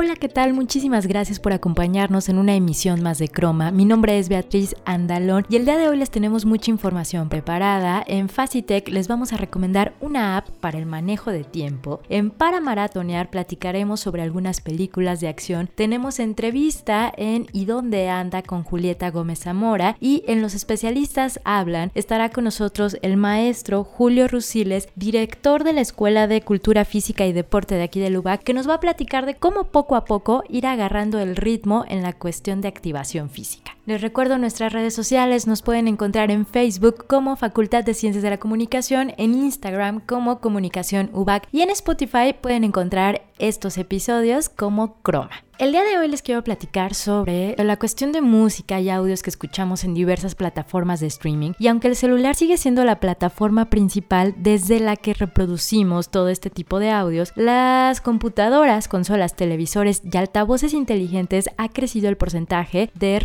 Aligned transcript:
Hola, 0.00 0.14
¿qué 0.14 0.28
tal? 0.28 0.54
Muchísimas 0.54 1.08
gracias 1.08 1.40
por 1.40 1.52
acompañarnos 1.52 2.28
en 2.28 2.38
una 2.38 2.54
emisión 2.54 3.02
más 3.02 3.18
de 3.18 3.28
Croma. 3.28 3.72
Mi 3.72 3.84
nombre 3.84 4.16
es 4.20 4.28
Beatriz 4.28 4.76
Andalón 4.84 5.44
y 5.48 5.56
el 5.56 5.64
día 5.64 5.76
de 5.76 5.88
hoy 5.88 5.96
les 5.96 6.08
tenemos 6.08 6.44
mucha 6.44 6.70
información 6.70 7.28
preparada. 7.28 8.04
En 8.06 8.28
Facitech 8.28 8.90
les 8.90 9.08
vamos 9.08 9.32
a 9.32 9.36
recomendar 9.36 9.94
una 10.00 10.36
app 10.36 10.50
para 10.60 10.78
el 10.78 10.86
manejo 10.86 11.32
de 11.32 11.42
tiempo. 11.42 12.00
En 12.08 12.30
Para 12.30 12.60
Maratonear 12.60 13.28
platicaremos 13.28 13.98
sobre 13.98 14.22
algunas 14.22 14.60
películas 14.60 15.18
de 15.18 15.26
acción. 15.26 15.68
Tenemos 15.74 16.20
entrevista 16.20 17.12
en 17.16 17.48
¿Y 17.52 17.64
dónde 17.64 18.08
anda? 18.08 18.42
con 18.42 18.62
Julieta 18.62 19.10
Gómez 19.10 19.40
Zamora 19.40 19.96
y 19.98 20.22
en 20.28 20.42
Los 20.42 20.54
especialistas 20.54 21.40
hablan 21.42 21.90
estará 21.96 22.28
con 22.30 22.44
nosotros 22.44 22.96
el 23.02 23.16
maestro 23.16 23.82
Julio 23.82 24.28
Rusiles, 24.28 24.88
director 24.94 25.64
de 25.64 25.72
la 25.72 25.80
Escuela 25.80 26.28
de 26.28 26.40
Cultura 26.42 26.84
Física 26.84 27.26
y 27.26 27.32
Deporte 27.32 27.74
de 27.74 27.82
aquí 27.82 27.98
de 27.98 28.10
Lubac, 28.10 28.44
que 28.44 28.54
nos 28.54 28.68
va 28.68 28.74
a 28.74 28.80
platicar 28.80 29.26
de 29.26 29.34
cómo 29.34 29.64
poco 29.64 29.87
poco 29.88 29.96
a 29.96 30.04
poco 30.04 30.44
ir 30.50 30.66
agarrando 30.66 31.18
el 31.18 31.34
ritmo 31.34 31.86
en 31.88 32.02
la 32.02 32.12
cuestión 32.12 32.60
de 32.60 32.68
activación 32.68 33.30
física. 33.30 33.77
Les 33.88 34.02
recuerdo 34.02 34.36
nuestras 34.36 34.74
redes 34.74 34.92
sociales, 34.92 35.46
nos 35.46 35.62
pueden 35.62 35.88
encontrar 35.88 36.30
en 36.30 36.44
Facebook 36.44 37.06
como 37.06 37.36
Facultad 37.36 37.84
de 37.84 37.94
Ciencias 37.94 38.22
de 38.22 38.28
la 38.28 38.36
Comunicación, 38.36 39.14
en 39.16 39.32
Instagram 39.32 40.00
como 40.00 40.42
Comunicación 40.42 41.08
UBAC 41.14 41.48
y 41.52 41.62
en 41.62 41.70
Spotify 41.70 42.34
pueden 42.38 42.64
encontrar 42.64 43.22
estos 43.38 43.78
episodios 43.78 44.50
como 44.50 44.98
Chroma. 45.02 45.30
El 45.58 45.72
día 45.72 45.82
de 45.82 45.98
hoy 45.98 46.06
les 46.06 46.22
quiero 46.22 46.44
platicar 46.44 46.94
sobre 46.94 47.56
la 47.58 47.76
cuestión 47.76 48.12
de 48.12 48.20
música 48.20 48.80
y 48.80 48.90
audios 48.90 49.24
que 49.24 49.30
escuchamos 49.30 49.82
en 49.82 49.92
diversas 49.92 50.36
plataformas 50.36 51.00
de 51.00 51.08
streaming 51.08 51.50
y 51.58 51.66
aunque 51.66 51.88
el 51.88 51.96
celular 51.96 52.36
sigue 52.36 52.56
siendo 52.56 52.84
la 52.84 53.00
plataforma 53.00 53.68
principal 53.68 54.36
desde 54.38 54.78
la 54.78 54.94
que 54.94 55.14
reproducimos 55.14 56.10
todo 56.10 56.28
este 56.28 56.48
tipo 56.48 56.78
de 56.78 56.90
audios, 56.90 57.32
las 57.34 58.00
computadoras, 58.00 58.86
consolas, 58.86 59.34
televisores 59.34 60.00
y 60.04 60.16
altavoces 60.16 60.74
inteligentes 60.74 61.50
ha 61.56 61.68
crecido 61.70 62.08
el 62.08 62.16
porcentaje 62.16 62.92
de 62.94 63.18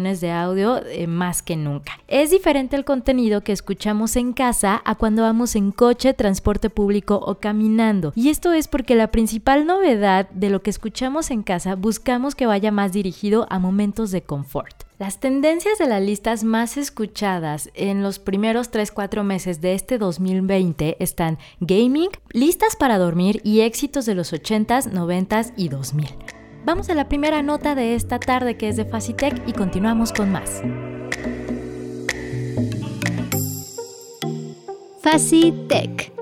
de 0.00 0.30
audio 0.30 0.84
eh, 0.86 1.06
más 1.06 1.42
que 1.42 1.56
nunca. 1.56 1.92
Es 2.08 2.30
diferente 2.30 2.76
el 2.76 2.84
contenido 2.84 3.42
que 3.42 3.52
escuchamos 3.52 4.16
en 4.16 4.32
casa 4.32 4.80
a 4.84 4.94
cuando 4.94 5.22
vamos 5.22 5.56
en 5.56 5.72
coche, 5.72 6.14
transporte 6.14 6.70
público 6.70 7.16
o 7.16 7.36
caminando 7.36 8.12
y 8.14 8.30
esto 8.30 8.52
es 8.52 8.68
porque 8.68 8.94
la 8.94 9.10
principal 9.10 9.66
novedad 9.66 10.28
de 10.30 10.50
lo 10.50 10.62
que 10.62 10.70
escuchamos 10.70 11.30
en 11.30 11.42
casa 11.42 11.74
buscamos 11.74 12.34
que 12.34 12.46
vaya 12.46 12.72
más 12.72 12.92
dirigido 12.92 13.46
a 13.50 13.58
momentos 13.58 14.10
de 14.10 14.22
confort. 14.22 14.84
Las 14.98 15.18
tendencias 15.18 15.78
de 15.78 15.86
las 15.86 16.02
listas 16.02 16.44
más 16.44 16.76
escuchadas 16.76 17.70
en 17.74 18.02
los 18.02 18.18
primeros 18.18 18.70
3-4 18.70 19.22
meses 19.22 19.60
de 19.60 19.74
este 19.74 19.98
2020 19.98 20.96
están 21.00 21.38
gaming, 21.60 22.10
listas 22.32 22.76
para 22.76 22.98
dormir 22.98 23.40
y 23.44 23.60
éxitos 23.60 24.04
de 24.04 24.14
los 24.14 24.32
80s, 24.32 24.90
90s 24.90 25.52
y 25.56 25.68
2000. 25.68 26.39
Vamos 26.62 26.90
a 26.90 26.94
la 26.94 27.08
primera 27.08 27.42
nota 27.42 27.74
de 27.74 27.94
esta 27.94 28.20
tarde 28.20 28.58
que 28.58 28.68
es 28.68 28.76
de 28.76 28.84
Facitech 28.84 29.48
y 29.48 29.52
continuamos 29.52 30.12
con 30.12 30.30
más. 30.30 30.60
Facitech. 35.00 36.12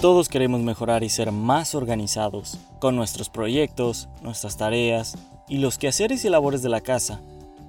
Todos 0.00 0.28
queremos 0.28 0.60
mejorar 0.60 1.02
y 1.02 1.08
ser 1.08 1.32
más 1.32 1.74
organizados 1.74 2.58
con 2.78 2.94
nuestros 2.94 3.30
proyectos, 3.30 4.08
nuestras 4.22 4.56
tareas 4.56 5.18
y 5.48 5.58
los 5.58 5.78
quehaceres 5.78 6.24
y 6.24 6.28
labores 6.28 6.62
de 6.62 6.68
la 6.68 6.80
casa. 6.80 7.20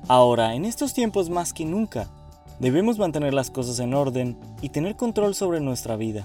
Ahora, 0.08 0.54
en 0.54 0.64
estos 0.64 0.94
tiempos 0.94 1.32
más 1.32 1.54
que 1.54 1.66
nunca, 1.66 2.08
debemos 2.60 3.00
mantener 3.00 3.34
las 3.34 3.50
cosas 3.50 3.80
en 3.80 3.96
orden 3.96 4.38
y 4.62 4.70
tener 4.70 4.96
control 4.96 5.34
sobre 5.34 5.60
nuestra 5.60 5.96
vida. 5.96 6.24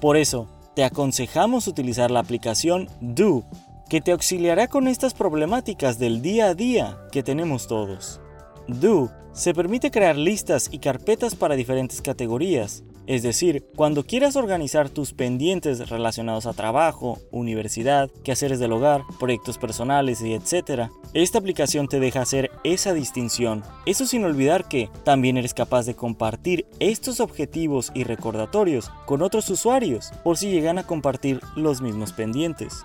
Por 0.00 0.18
eso, 0.18 0.46
te 0.78 0.84
aconsejamos 0.84 1.66
utilizar 1.66 2.08
la 2.08 2.20
aplicación 2.20 2.88
Do, 3.00 3.42
que 3.88 4.00
te 4.00 4.12
auxiliará 4.12 4.68
con 4.68 4.86
estas 4.86 5.12
problemáticas 5.12 5.98
del 5.98 6.22
día 6.22 6.46
a 6.46 6.54
día 6.54 6.98
que 7.10 7.24
tenemos 7.24 7.66
todos. 7.66 8.20
Do 8.68 9.10
se 9.32 9.54
permite 9.54 9.90
crear 9.90 10.14
listas 10.14 10.68
y 10.70 10.78
carpetas 10.78 11.34
para 11.34 11.56
diferentes 11.56 12.00
categorías, 12.00 12.84
es 13.08 13.22
decir, 13.22 13.64
cuando 13.74 14.04
quieras 14.04 14.36
organizar 14.36 14.90
tus 14.90 15.14
pendientes 15.14 15.88
relacionados 15.88 16.44
a 16.44 16.52
trabajo, 16.52 17.18
universidad, 17.30 18.10
quehaceres 18.22 18.58
del 18.58 18.72
hogar, 18.72 19.00
proyectos 19.18 19.56
personales 19.56 20.20
y 20.20 20.34
etc., 20.34 20.90
esta 21.14 21.38
aplicación 21.38 21.88
te 21.88 22.00
deja 22.00 22.20
hacer 22.20 22.50
esa 22.64 22.92
distinción. 22.92 23.62
Eso 23.86 24.04
sin 24.04 24.26
olvidar 24.26 24.68
que 24.68 24.90
también 25.04 25.38
eres 25.38 25.54
capaz 25.54 25.86
de 25.86 25.96
compartir 25.96 26.66
estos 26.80 27.20
objetivos 27.20 27.90
y 27.94 28.04
recordatorios 28.04 28.90
con 29.06 29.22
otros 29.22 29.48
usuarios 29.48 30.12
por 30.22 30.36
si 30.36 30.50
llegan 30.50 30.76
a 30.76 30.86
compartir 30.86 31.40
los 31.56 31.80
mismos 31.80 32.12
pendientes. 32.12 32.84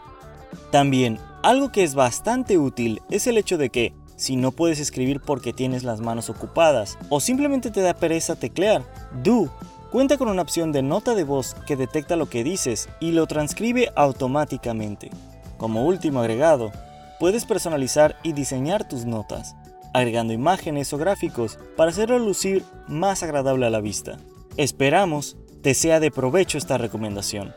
También, 0.72 1.20
algo 1.42 1.74
que 1.74 1.84
es 1.84 1.96
bastante 1.96 2.58
útil 2.58 3.02
es 3.12 3.28
el 3.28 3.38
hecho 3.38 3.58
de 3.58 3.70
que 3.72 3.94
si 4.16 4.38
no 4.38 4.54
puedes 4.54 4.80
escribir 4.80 5.20
porque 5.20 5.52
tienes 5.52 5.84
las 5.84 6.00
manos 6.00 6.30
ocupadas 6.30 6.98
o 7.10 7.20
simplemente 7.20 7.72
te 7.72 7.82
da 7.82 7.94
pereza 7.94 8.38
teclear, 8.38 8.84
Do 9.22 9.52
Cuenta 9.94 10.18
con 10.18 10.28
una 10.28 10.42
opción 10.42 10.72
de 10.72 10.82
nota 10.82 11.14
de 11.14 11.24
voz 11.24 11.56
que 11.68 11.76
detecta 11.76 12.16
lo 12.16 12.28
que 12.28 12.44
dices 12.44 12.90
y 13.00 13.12
lo 13.12 13.28
transcribe 13.28 13.92
automáticamente. 13.96 15.12
Como 15.58 15.86
último 15.86 16.20
agregado, 16.20 16.72
puedes 17.20 17.46
personalizar 17.46 18.18
y 18.24 18.34
diseñar 18.34 18.88
tus 18.88 19.06
notas, 19.06 19.56
agregando 19.94 20.34
imágenes 20.34 20.92
o 20.94 20.98
gráficos 20.98 21.60
para 21.78 21.92
hacerlo 21.92 22.18
lucir 22.18 22.66
más 22.88 23.22
agradable 23.22 23.68
a 23.68 23.70
la 23.70 23.82
vista. 23.82 24.18
Esperamos 24.58 25.38
te 25.62 25.76
sea 25.76 26.00
de 26.00 26.10
provecho 26.10 26.58
esta 26.58 26.80
recomendación. 26.80 27.54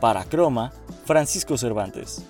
Para 0.00 0.24
Croma, 0.24 0.72
Francisco 1.04 1.58
Cervantes. 1.58 2.24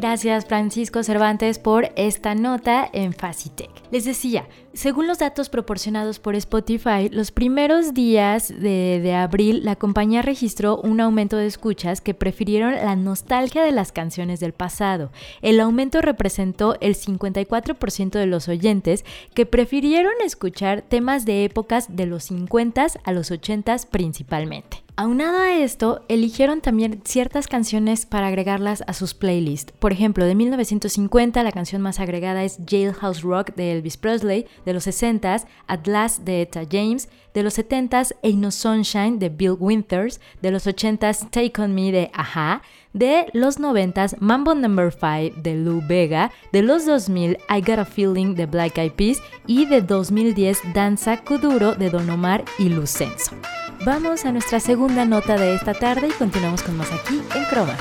Gracias 0.00 0.46
Francisco 0.46 1.02
Cervantes 1.02 1.58
por 1.58 1.92
esta 1.94 2.34
nota 2.34 2.88
en 2.90 3.12
Facitech. 3.12 3.68
Les 3.90 4.06
decía, 4.06 4.48
según 4.72 5.06
los 5.06 5.18
datos 5.18 5.50
proporcionados 5.50 6.18
por 6.20 6.34
Spotify, 6.36 7.10
los 7.10 7.32
primeros 7.32 7.92
días 7.92 8.48
de, 8.48 9.00
de, 9.02 9.12
abril 9.12 9.62
la 9.62 9.76
compañía 9.76 10.22
registró 10.22 10.80
un 10.80 11.02
aumento 11.02 11.36
de 11.36 11.46
escuchas 11.46 12.00
que 12.00 12.14
prefirieron 12.14 12.76
la 12.76 12.96
nostalgia 12.96 13.62
de 13.62 13.72
las 13.72 13.92
canciones 13.92 14.40
del 14.40 14.54
pasado. 14.54 15.12
El 15.42 15.60
aumento 15.60 16.00
representó 16.00 16.78
el 16.80 16.94
54% 16.94 18.12
de 18.12 18.26
los 18.26 18.48
oyentes 18.48 19.04
que 19.34 19.44
prefirieron 19.44 20.14
escuchar 20.24 20.80
temas 20.80 21.26
de 21.26 21.44
épocas 21.44 21.94
de 21.94 22.06
los 22.06 22.30
50s 22.30 22.98
a 23.04 23.12
los 23.12 23.30
80s 23.30 23.86
principalmente. 23.86 24.82
Aunado 25.00 25.38
a 25.38 25.56
esto, 25.56 26.04
eligieron 26.08 26.60
también 26.60 27.00
ciertas 27.06 27.46
canciones 27.46 28.04
para 28.04 28.26
agregarlas 28.26 28.84
a 28.86 28.92
sus 28.92 29.14
playlists. 29.14 29.72
Por 29.78 29.94
ejemplo, 29.94 30.26
de 30.26 30.34
1950 30.34 31.42
la 31.42 31.52
canción 31.52 31.80
más 31.80 32.00
agregada 32.00 32.44
es 32.44 32.58
Jailhouse 32.68 33.22
Rock 33.22 33.54
de 33.54 33.72
Elvis 33.72 33.96
Presley, 33.96 34.44
de 34.66 34.74
los 34.74 34.86
60s 34.86 35.46
At 35.68 35.86
Last 35.86 36.24
de 36.24 36.42
Etta 36.42 36.64
James, 36.70 37.08
de 37.32 37.42
los 37.42 37.58
70s 37.58 38.14
Ain't 38.22 38.42
No 38.42 38.50
Sunshine 38.50 39.18
de 39.18 39.30
Bill 39.30 39.56
Winters, 39.58 40.20
de 40.42 40.50
los 40.50 40.66
80s 40.66 41.30
Take 41.30 41.62
On 41.62 41.74
Me 41.74 41.92
de 41.92 42.10
Aja, 42.12 42.60
de 42.92 43.30
los 43.32 43.58
90s 43.58 44.18
Mambo 44.20 44.54
Number 44.54 44.92
5 44.92 45.40
de 45.40 45.54
Lou 45.54 45.80
Vega, 45.80 46.30
de 46.52 46.60
los 46.60 46.84
2000 46.84 47.38
I 47.48 47.60
Got 47.62 47.78
a 47.78 47.84
Feeling 47.86 48.34
de 48.34 48.44
Black 48.44 48.76
Eyed 48.76 48.92
Peas. 48.92 49.22
Y 49.46 49.64
de 49.64 49.80
2010 49.80 50.60
Danza 50.74 51.24
Kuduro 51.24 51.74
de 51.74 51.88
Don 51.88 52.10
Omar 52.10 52.44
y 52.58 52.68
Lucenzo. 52.68 53.34
Vamos 53.82 54.26
a 54.26 54.32
nuestra 54.32 54.60
segunda 54.60 55.06
nota 55.06 55.38
de 55.38 55.54
esta 55.54 55.72
tarde 55.72 56.08
y 56.08 56.10
continuamos 56.10 56.62
con 56.62 56.76
más 56.76 56.92
aquí 56.92 57.22
en 57.34 57.44
Croma. 57.46 57.78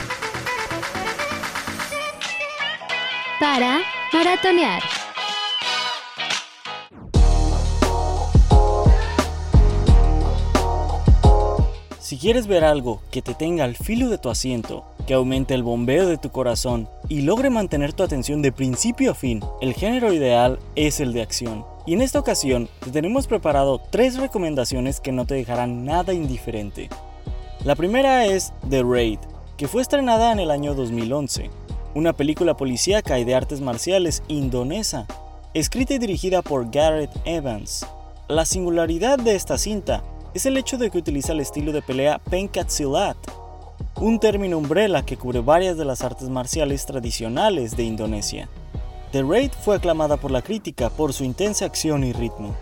Para 3.37 3.81
maratonear. 4.13 4.81
Si 11.99 12.17
quieres 12.17 12.47
ver 12.47 12.63
algo 12.63 13.01
que 13.11 13.21
te 13.21 13.33
tenga 13.33 13.65
al 13.65 13.75
filo 13.75 14.07
de 14.07 14.17
tu 14.17 14.29
asiento, 14.29 14.85
que 15.09 15.15
aumente 15.15 15.55
el 15.55 15.63
bombeo 15.63 16.07
de 16.07 16.19
tu 16.19 16.29
corazón 16.29 16.87
y 17.07 17.21
logre 17.21 17.49
mantener 17.49 17.93
tu 17.93 18.03
atención 18.03 18.43
de 18.43 18.51
principio 18.51 19.09
a 19.09 19.15
fin, 19.15 19.41
el 19.59 19.73
género 19.73 20.13
ideal 20.13 20.59
es 20.75 20.99
el 20.99 21.13
de 21.13 21.23
acción. 21.23 21.65
Y 21.87 21.95
en 21.95 22.03
esta 22.03 22.19
ocasión 22.19 22.69
te 22.79 22.91
tenemos 22.91 23.25
preparado 23.25 23.81
tres 23.89 24.19
recomendaciones 24.19 24.99
que 24.99 25.11
no 25.11 25.25
te 25.25 25.33
dejarán 25.33 25.83
nada 25.83 26.13
indiferente. 26.13 26.89
La 27.63 27.75
primera 27.75 28.27
es 28.27 28.53
The 28.69 28.83
Raid, 28.83 29.17
que 29.57 29.67
fue 29.67 29.81
estrenada 29.81 30.31
en 30.31 30.39
el 30.39 30.51
año 30.51 30.75
2011. 30.75 31.49
una 31.95 32.13
película 32.13 32.55
policíaca 32.55 33.17
y 33.17 33.23
de 33.23 33.33
artes 33.33 33.61
marciales 33.61 34.21
indonesa, 34.27 35.07
escrita 35.55 35.95
y 35.95 35.97
dirigida 35.97 36.43
por 36.43 36.69
Garrett 36.69 37.09
Evans. 37.25 37.83
La 38.27 38.45
singularidad 38.45 39.17
de 39.17 39.33
esta 39.33 39.57
cinta 39.57 40.03
es 40.35 40.45
el 40.45 40.55
hecho 40.55 40.77
de 40.77 40.91
que 40.91 40.99
utiliza 40.99 41.33
el 41.33 41.39
estilo 41.39 41.71
de 41.71 41.81
pelea 41.81 42.19
Pencatsilat, 42.29 43.17
un 43.95 44.19
término 44.19 44.57
umbrella 44.57 45.05
que 45.05 45.17
cubre 45.17 45.39
varias 45.41 45.77
de 45.77 45.85
las 45.85 46.03
artes 46.03 46.29
marciales 46.29 46.85
tradicionales 46.85 47.75
de 47.75 47.83
Indonesia. 47.83 48.49
The 49.11 49.23
Raid 49.23 49.51
fue 49.63 49.75
aclamada 49.75 50.17
por 50.17 50.31
la 50.31 50.41
crítica 50.41 50.89
por 50.89 51.13
su 51.13 51.23
intensa 51.23 51.65
acción 51.65 52.03
y 52.03 52.13
ritmo. 52.13 52.55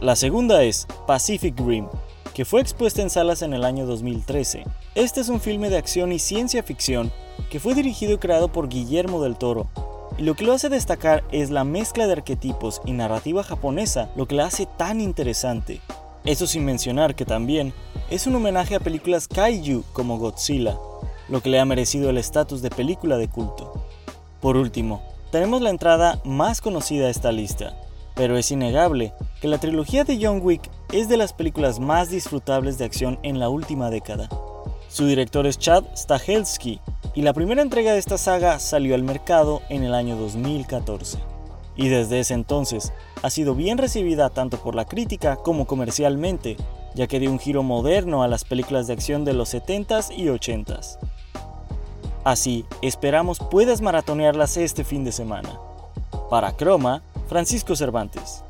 La 0.00 0.16
segunda 0.16 0.62
es 0.62 0.86
Pacific 1.06 1.58
Rim, 1.58 1.86
que 2.34 2.44
fue 2.44 2.60
expuesta 2.60 3.02
en 3.02 3.10
salas 3.10 3.42
en 3.42 3.54
el 3.54 3.64
año 3.64 3.86
2013. 3.86 4.64
Este 4.94 5.20
es 5.20 5.28
un 5.28 5.40
filme 5.40 5.70
de 5.70 5.78
acción 5.78 6.12
y 6.12 6.18
ciencia 6.18 6.62
ficción 6.62 7.10
que 7.50 7.60
fue 7.60 7.74
dirigido 7.74 8.14
y 8.14 8.18
creado 8.18 8.48
por 8.48 8.68
Guillermo 8.68 9.22
del 9.22 9.36
Toro, 9.36 9.66
y 10.18 10.22
lo 10.22 10.34
que 10.34 10.44
lo 10.44 10.52
hace 10.52 10.68
destacar 10.68 11.24
es 11.32 11.50
la 11.50 11.64
mezcla 11.64 12.06
de 12.06 12.12
arquetipos 12.12 12.82
y 12.84 12.92
narrativa 12.92 13.42
japonesa, 13.42 14.10
lo 14.16 14.26
que 14.26 14.34
la 14.34 14.46
hace 14.46 14.66
tan 14.66 15.00
interesante. 15.00 15.80
Eso 16.24 16.46
sin 16.46 16.64
mencionar 16.64 17.14
que 17.14 17.24
también 17.24 17.72
es 18.10 18.26
un 18.26 18.34
homenaje 18.34 18.74
a 18.74 18.80
películas 18.80 19.26
kaiju 19.26 19.84
como 19.92 20.18
Godzilla, 20.18 20.76
lo 21.28 21.40
que 21.40 21.48
le 21.48 21.58
ha 21.58 21.64
merecido 21.64 22.10
el 22.10 22.18
estatus 22.18 22.60
de 22.60 22.70
película 22.70 23.16
de 23.16 23.28
culto. 23.28 23.72
Por 24.40 24.56
último, 24.56 25.02
tenemos 25.30 25.62
la 25.62 25.70
entrada 25.70 26.20
más 26.24 26.60
conocida 26.60 27.06
a 27.06 27.10
esta 27.10 27.32
lista, 27.32 27.74
pero 28.14 28.36
es 28.36 28.50
innegable 28.50 29.14
que 29.40 29.48
la 29.48 29.58
trilogía 29.58 30.04
de 30.04 30.18
John 30.20 30.40
Wick 30.42 30.68
es 30.92 31.08
de 31.08 31.16
las 31.16 31.32
películas 31.32 31.80
más 31.80 32.10
disfrutables 32.10 32.76
de 32.76 32.84
acción 32.84 33.18
en 33.22 33.38
la 33.38 33.48
última 33.48 33.88
década. 33.88 34.28
Su 34.88 35.06
director 35.06 35.46
es 35.46 35.58
Chad 35.58 35.84
Stahelski 35.96 36.80
y 37.14 37.22
la 37.22 37.32
primera 37.32 37.62
entrega 37.62 37.92
de 37.92 37.98
esta 37.98 38.18
saga 38.18 38.58
salió 38.58 38.94
al 38.94 39.04
mercado 39.04 39.62
en 39.68 39.84
el 39.84 39.94
año 39.94 40.16
2014. 40.16 41.29
Y 41.80 41.88
desde 41.88 42.20
ese 42.20 42.34
entonces 42.34 42.92
ha 43.22 43.30
sido 43.30 43.54
bien 43.54 43.78
recibida 43.78 44.28
tanto 44.28 44.58
por 44.58 44.74
la 44.74 44.84
crítica 44.84 45.36
como 45.36 45.66
comercialmente, 45.66 46.58
ya 46.94 47.06
que 47.06 47.18
dio 47.18 47.30
un 47.30 47.38
giro 47.38 47.62
moderno 47.62 48.22
a 48.22 48.28
las 48.28 48.44
películas 48.44 48.86
de 48.86 48.92
acción 48.92 49.24
de 49.24 49.32
los 49.32 49.54
70s 49.54 50.14
y 50.14 50.26
80s. 50.26 50.98
Así, 52.22 52.66
esperamos 52.82 53.38
puedas 53.38 53.80
maratonearlas 53.80 54.58
este 54.58 54.84
fin 54.84 55.04
de 55.04 55.12
semana. 55.12 55.58
Para 56.28 56.54
Croma, 56.54 57.02
Francisco 57.28 57.74
Cervantes. 57.74 58.44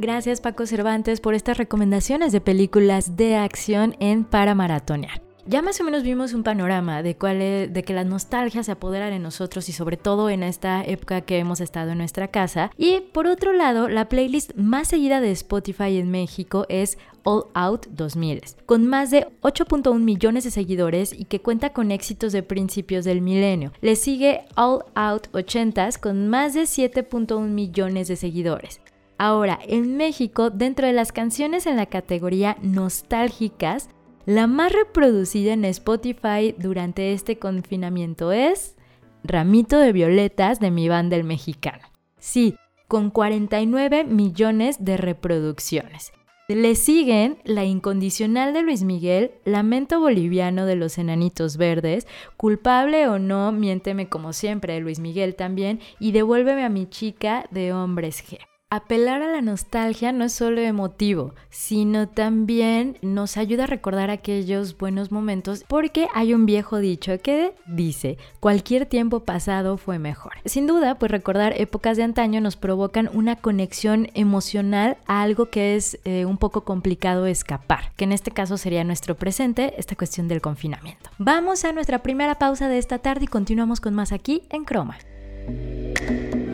Gracias 0.00 0.40
Paco 0.40 0.64
Cervantes 0.64 1.20
por 1.20 1.34
estas 1.34 1.58
recomendaciones 1.58 2.30
de 2.30 2.40
películas 2.40 3.16
de 3.16 3.34
acción 3.34 3.96
en 3.98 4.22
Para 4.22 4.54
Maratonear. 4.54 5.22
Ya 5.44 5.60
más 5.60 5.80
o 5.80 5.84
menos 5.84 6.04
vimos 6.04 6.34
un 6.34 6.44
panorama 6.44 7.02
de, 7.02 7.16
cuál 7.16 7.38
de 7.38 7.82
que 7.84 7.94
la 7.94 8.04
nostalgia 8.04 8.62
se 8.62 8.70
apodera 8.70 9.10
de 9.10 9.18
nosotros 9.18 9.68
y 9.68 9.72
sobre 9.72 9.96
todo 9.96 10.30
en 10.30 10.44
esta 10.44 10.84
época 10.84 11.22
que 11.22 11.38
hemos 11.38 11.60
estado 11.60 11.90
en 11.90 11.98
nuestra 11.98 12.28
casa. 12.28 12.70
Y 12.76 13.00
por 13.12 13.26
otro 13.26 13.52
lado, 13.52 13.88
la 13.88 14.08
playlist 14.08 14.54
más 14.54 14.86
seguida 14.86 15.20
de 15.20 15.32
Spotify 15.32 15.98
en 15.98 16.12
México 16.12 16.64
es 16.68 16.96
All 17.24 17.46
Out 17.54 17.86
2000, 17.88 18.42
con 18.66 18.86
más 18.86 19.10
de 19.10 19.26
8.1 19.40 19.98
millones 19.98 20.44
de 20.44 20.52
seguidores 20.52 21.12
y 21.12 21.24
que 21.24 21.40
cuenta 21.40 21.72
con 21.72 21.90
éxitos 21.90 22.32
de 22.32 22.44
principios 22.44 23.04
del 23.04 23.20
milenio. 23.20 23.72
Le 23.80 23.96
sigue 23.96 24.42
All 24.54 24.84
Out 24.94 25.28
80s 25.32 25.98
con 25.98 26.28
más 26.28 26.54
de 26.54 26.62
7.1 26.62 27.40
millones 27.48 28.06
de 28.06 28.14
seguidores. 28.14 28.80
Ahora, 29.18 29.58
en 29.66 29.96
México, 29.96 30.50
dentro 30.50 30.86
de 30.86 30.92
las 30.92 31.10
canciones 31.10 31.66
en 31.66 31.76
la 31.76 31.86
categoría 31.86 32.56
nostálgicas, 32.62 33.88
la 34.26 34.46
más 34.46 34.72
reproducida 34.72 35.54
en 35.54 35.64
Spotify 35.64 36.54
durante 36.56 37.12
este 37.12 37.36
confinamiento 37.36 38.30
es 38.30 38.76
Ramito 39.24 39.78
de 39.78 39.92
Violetas 39.92 40.60
de 40.60 40.70
mi 40.70 40.88
banda 40.88 41.16
El 41.16 41.24
Mexicano. 41.24 41.82
Sí, 42.20 42.54
con 42.86 43.10
49 43.10 44.04
millones 44.04 44.84
de 44.84 44.96
reproducciones. 44.96 46.12
Le 46.46 46.76
siguen 46.76 47.38
La 47.44 47.64
Incondicional 47.64 48.54
de 48.54 48.62
Luis 48.62 48.84
Miguel, 48.84 49.32
Lamento 49.44 49.98
Boliviano 49.98 50.64
de 50.64 50.76
los 50.76 50.96
Enanitos 50.96 51.56
Verdes, 51.56 52.06
Culpable 52.36 53.08
o 53.08 53.18
no, 53.18 53.50
Miénteme 53.50 54.08
como 54.08 54.32
siempre 54.32 54.74
de 54.74 54.80
Luis 54.80 55.00
Miguel 55.00 55.34
también, 55.34 55.80
y 55.98 56.12
Devuélveme 56.12 56.64
a 56.64 56.68
mi 56.68 56.86
chica 56.88 57.46
de 57.50 57.72
Hombres 57.72 58.24
G. 58.24 58.38
Apelar 58.70 59.22
a 59.22 59.32
la 59.32 59.40
nostalgia 59.40 60.12
no 60.12 60.26
es 60.26 60.34
solo 60.34 60.60
emotivo, 60.60 61.34
sino 61.48 62.06
también 62.06 62.98
nos 63.00 63.38
ayuda 63.38 63.64
a 63.64 63.66
recordar 63.66 64.10
aquellos 64.10 64.76
buenos 64.76 65.10
momentos 65.10 65.64
porque 65.66 66.06
hay 66.14 66.34
un 66.34 66.44
viejo 66.44 66.76
dicho 66.76 67.18
que 67.22 67.54
dice, 67.66 68.18
cualquier 68.40 68.84
tiempo 68.84 69.20
pasado 69.20 69.78
fue 69.78 69.98
mejor. 69.98 70.34
Sin 70.44 70.66
duda, 70.66 70.96
pues 70.98 71.10
recordar 71.10 71.54
épocas 71.58 71.96
de 71.96 72.02
antaño 72.02 72.42
nos 72.42 72.56
provocan 72.56 73.08
una 73.14 73.36
conexión 73.36 74.08
emocional 74.12 74.98
a 75.06 75.22
algo 75.22 75.46
que 75.46 75.74
es 75.74 75.98
eh, 76.04 76.26
un 76.26 76.36
poco 76.36 76.64
complicado 76.64 77.24
escapar, 77.24 77.92
que 77.96 78.04
en 78.04 78.12
este 78.12 78.32
caso 78.32 78.58
sería 78.58 78.84
nuestro 78.84 79.14
presente, 79.14 79.72
esta 79.78 79.96
cuestión 79.96 80.28
del 80.28 80.42
confinamiento. 80.42 81.08
Vamos 81.16 81.64
a 81.64 81.72
nuestra 81.72 82.02
primera 82.02 82.34
pausa 82.34 82.68
de 82.68 82.76
esta 82.76 82.98
tarde 82.98 83.24
y 83.24 83.28
continuamos 83.28 83.80
con 83.80 83.94
más 83.94 84.12
aquí 84.12 84.42
en 84.50 84.64
Croma. 84.64 84.98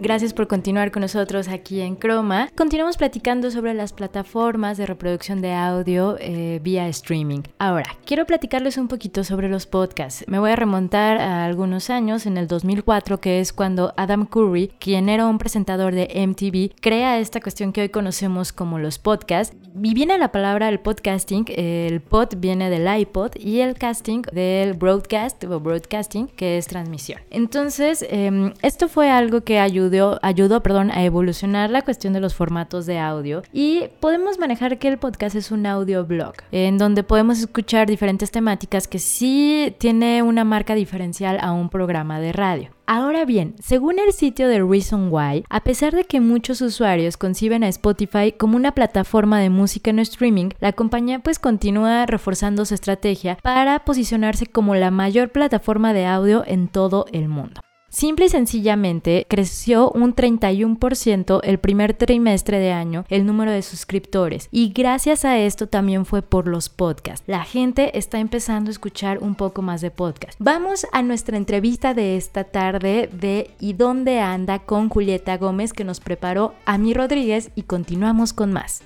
Gracias 0.00 0.32
por 0.32 0.46
continuar 0.46 0.92
con 0.92 1.00
nosotros 1.00 1.48
aquí 1.48 1.80
en 1.80 1.98
Chroma. 1.98 2.50
Continuamos 2.54 2.96
platicando 2.96 3.50
sobre 3.50 3.74
las 3.74 3.92
plataformas 3.92 4.78
de 4.78 4.86
reproducción 4.86 5.40
de 5.40 5.52
audio 5.52 6.16
eh, 6.20 6.60
vía 6.62 6.86
streaming. 6.86 7.40
Ahora, 7.58 7.96
quiero 8.04 8.24
platicarles 8.24 8.76
un 8.76 8.86
poquito 8.86 9.24
sobre 9.24 9.48
los 9.48 9.66
podcasts. 9.66 10.24
Me 10.28 10.38
voy 10.38 10.52
a 10.52 10.56
remontar 10.56 11.18
a 11.18 11.44
algunos 11.44 11.90
años, 11.90 12.26
en 12.26 12.36
el 12.36 12.46
2004, 12.46 13.18
que 13.18 13.40
es 13.40 13.52
cuando 13.52 13.92
Adam 13.96 14.24
Curry, 14.26 14.68
quien 14.78 15.08
era 15.08 15.26
un 15.26 15.38
presentador 15.38 15.92
de 15.92 16.08
MTV, 16.14 16.80
crea 16.80 17.18
esta 17.18 17.40
cuestión 17.40 17.72
que 17.72 17.80
hoy 17.80 17.88
conocemos 17.88 18.52
como 18.52 18.78
los 18.78 19.00
podcasts. 19.00 19.56
Y 19.82 19.94
viene 19.94 20.16
la 20.16 20.30
palabra 20.30 20.68
el 20.68 20.78
podcasting, 20.78 21.46
el 21.48 22.00
pod 22.02 22.36
viene 22.36 22.70
del 22.70 22.86
iPod 23.00 23.32
y 23.36 23.60
el 23.60 23.74
casting 23.74 24.22
del 24.32 24.74
broadcast 24.74 25.42
o 25.42 25.58
broadcasting, 25.58 26.28
que 26.28 26.56
es 26.56 26.68
transmisión. 26.68 27.20
Entonces, 27.30 28.06
em, 28.08 28.52
esto 28.62 28.88
fue 28.88 29.10
algo 29.10 29.40
que 29.40 29.58
ayudó 29.58 29.87
ayudó, 30.22 30.62
perdón, 30.62 30.90
a 30.90 31.04
evolucionar 31.04 31.70
la 31.70 31.82
cuestión 31.82 32.12
de 32.12 32.20
los 32.20 32.34
formatos 32.34 32.86
de 32.86 32.98
audio 32.98 33.42
y 33.52 33.84
podemos 34.00 34.38
manejar 34.38 34.78
que 34.78 34.88
el 34.88 34.98
podcast 34.98 35.36
es 35.36 35.50
un 35.50 35.66
audio 35.66 36.04
blog 36.04 36.34
en 36.52 36.78
donde 36.78 37.02
podemos 37.02 37.38
escuchar 37.38 37.88
diferentes 37.88 38.30
temáticas 38.30 38.88
que 38.88 38.98
sí 38.98 39.74
tiene 39.78 40.22
una 40.22 40.44
marca 40.44 40.74
diferencial 40.74 41.38
a 41.40 41.52
un 41.52 41.68
programa 41.68 42.20
de 42.20 42.32
radio. 42.32 42.70
Ahora 42.90 43.26
bien, 43.26 43.54
según 43.62 43.98
el 43.98 44.14
sitio 44.14 44.48
de 44.48 44.62
Reason 44.62 45.08
Why, 45.12 45.44
a 45.50 45.60
pesar 45.60 45.94
de 45.94 46.04
que 46.04 46.22
muchos 46.22 46.62
usuarios 46.62 47.18
conciben 47.18 47.62
a 47.62 47.68
Spotify 47.68 48.32
como 48.32 48.56
una 48.56 48.72
plataforma 48.72 49.40
de 49.40 49.50
música 49.50 49.90
en 49.90 49.98
streaming, 49.98 50.50
la 50.58 50.72
compañía 50.72 51.18
pues 51.18 51.38
continúa 51.38 52.06
reforzando 52.06 52.64
su 52.64 52.72
estrategia 52.72 53.36
para 53.42 53.84
posicionarse 53.84 54.46
como 54.46 54.74
la 54.74 54.90
mayor 54.90 55.28
plataforma 55.28 55.92
de 55.92 56.06
audio 56.06 56.44
en 56.46 56.68
todo 56.68 57.04
el 57.12 57.28
mundo. 57.28 57.60
Simple 57.90 58.26
y 58.26 58.28
sencillamente 58.28 59.26
creció 59.30 59.90
un 59.90 60.14
31% 60.14 61.40
el 61.42 61.58
primer 61.58 61.94
trimestre 61.94 62.58
de 62.58 62.70
año 62.70 63.04
el 63.08 63.24
número 63.24 63.50
de 63.50 63.62
suscriptores 63.62 64.48
y 64.52 64.72
gracias 64.74 65.24
a 65.24 65.38
esto 65.38 65.68
también 65.68 66.04
fue 66.04 66.20
por 66.20 66.48
los 66.48 66.68
podcasts. 66.68 67.24
La 67.26 67.44
gente 67.44 67.96
está 67.96 68.18
empezando 68.18 68.68
a 68.68 68.72
escuchar 68.72 69.18
un 69.20 69.34
poco 69.34 69.62
más 69.62 69.80
de 69.80 69.90
podcast. 69.90 70.34
Vamos 70.38 70.86
a 70.92 71.02
nuestra 71.02 71.38
entrevista 71.38 71.94
de 71.94 72.16
esta 72.16 72.44
tarde 72.44 73.08
de 73.12 73.50
¿Y 73.58 73.72
dónde 73.72 74.20
anda? 74.20 74.58
con 74.58 74.88
Julieta 74.88 75.38
Gómez 75.38 75.72
que 75.72 75.84
nos 75.84 76.00
preparó 76.00 76.54
a 76.66 76.78
Rodríguez 76.78 77.50
y 77.54 77.62
continuamos 77.62 78.32
con 78.32 78.52
más. 78.52 78.82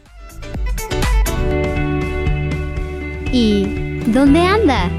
¿Y 3.33 3.65
dónde 4.13 4.41
anda? 4.41 4.91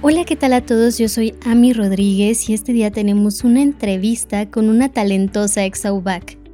Hola, 0.00 0.24
¿qué 0.24 0.36
tal 0.36 0.52
a 0.52 0.60
todos? 0.60 0.96
Yo 0.96 1.08
soy 1.08 1.34
Ami 1.44 1.72
Rodríguez 1.72 2.48
y 2.48 2.54
este 2.54 2.72
día 2.72 2.92
tenemos 2.92 3.42
una 3.42 3.62
entrevista 3.62 4.48
con 4.48 4.68
una 4.70 4.90
talentosa 4.90 5.64
ex 5.64 5.86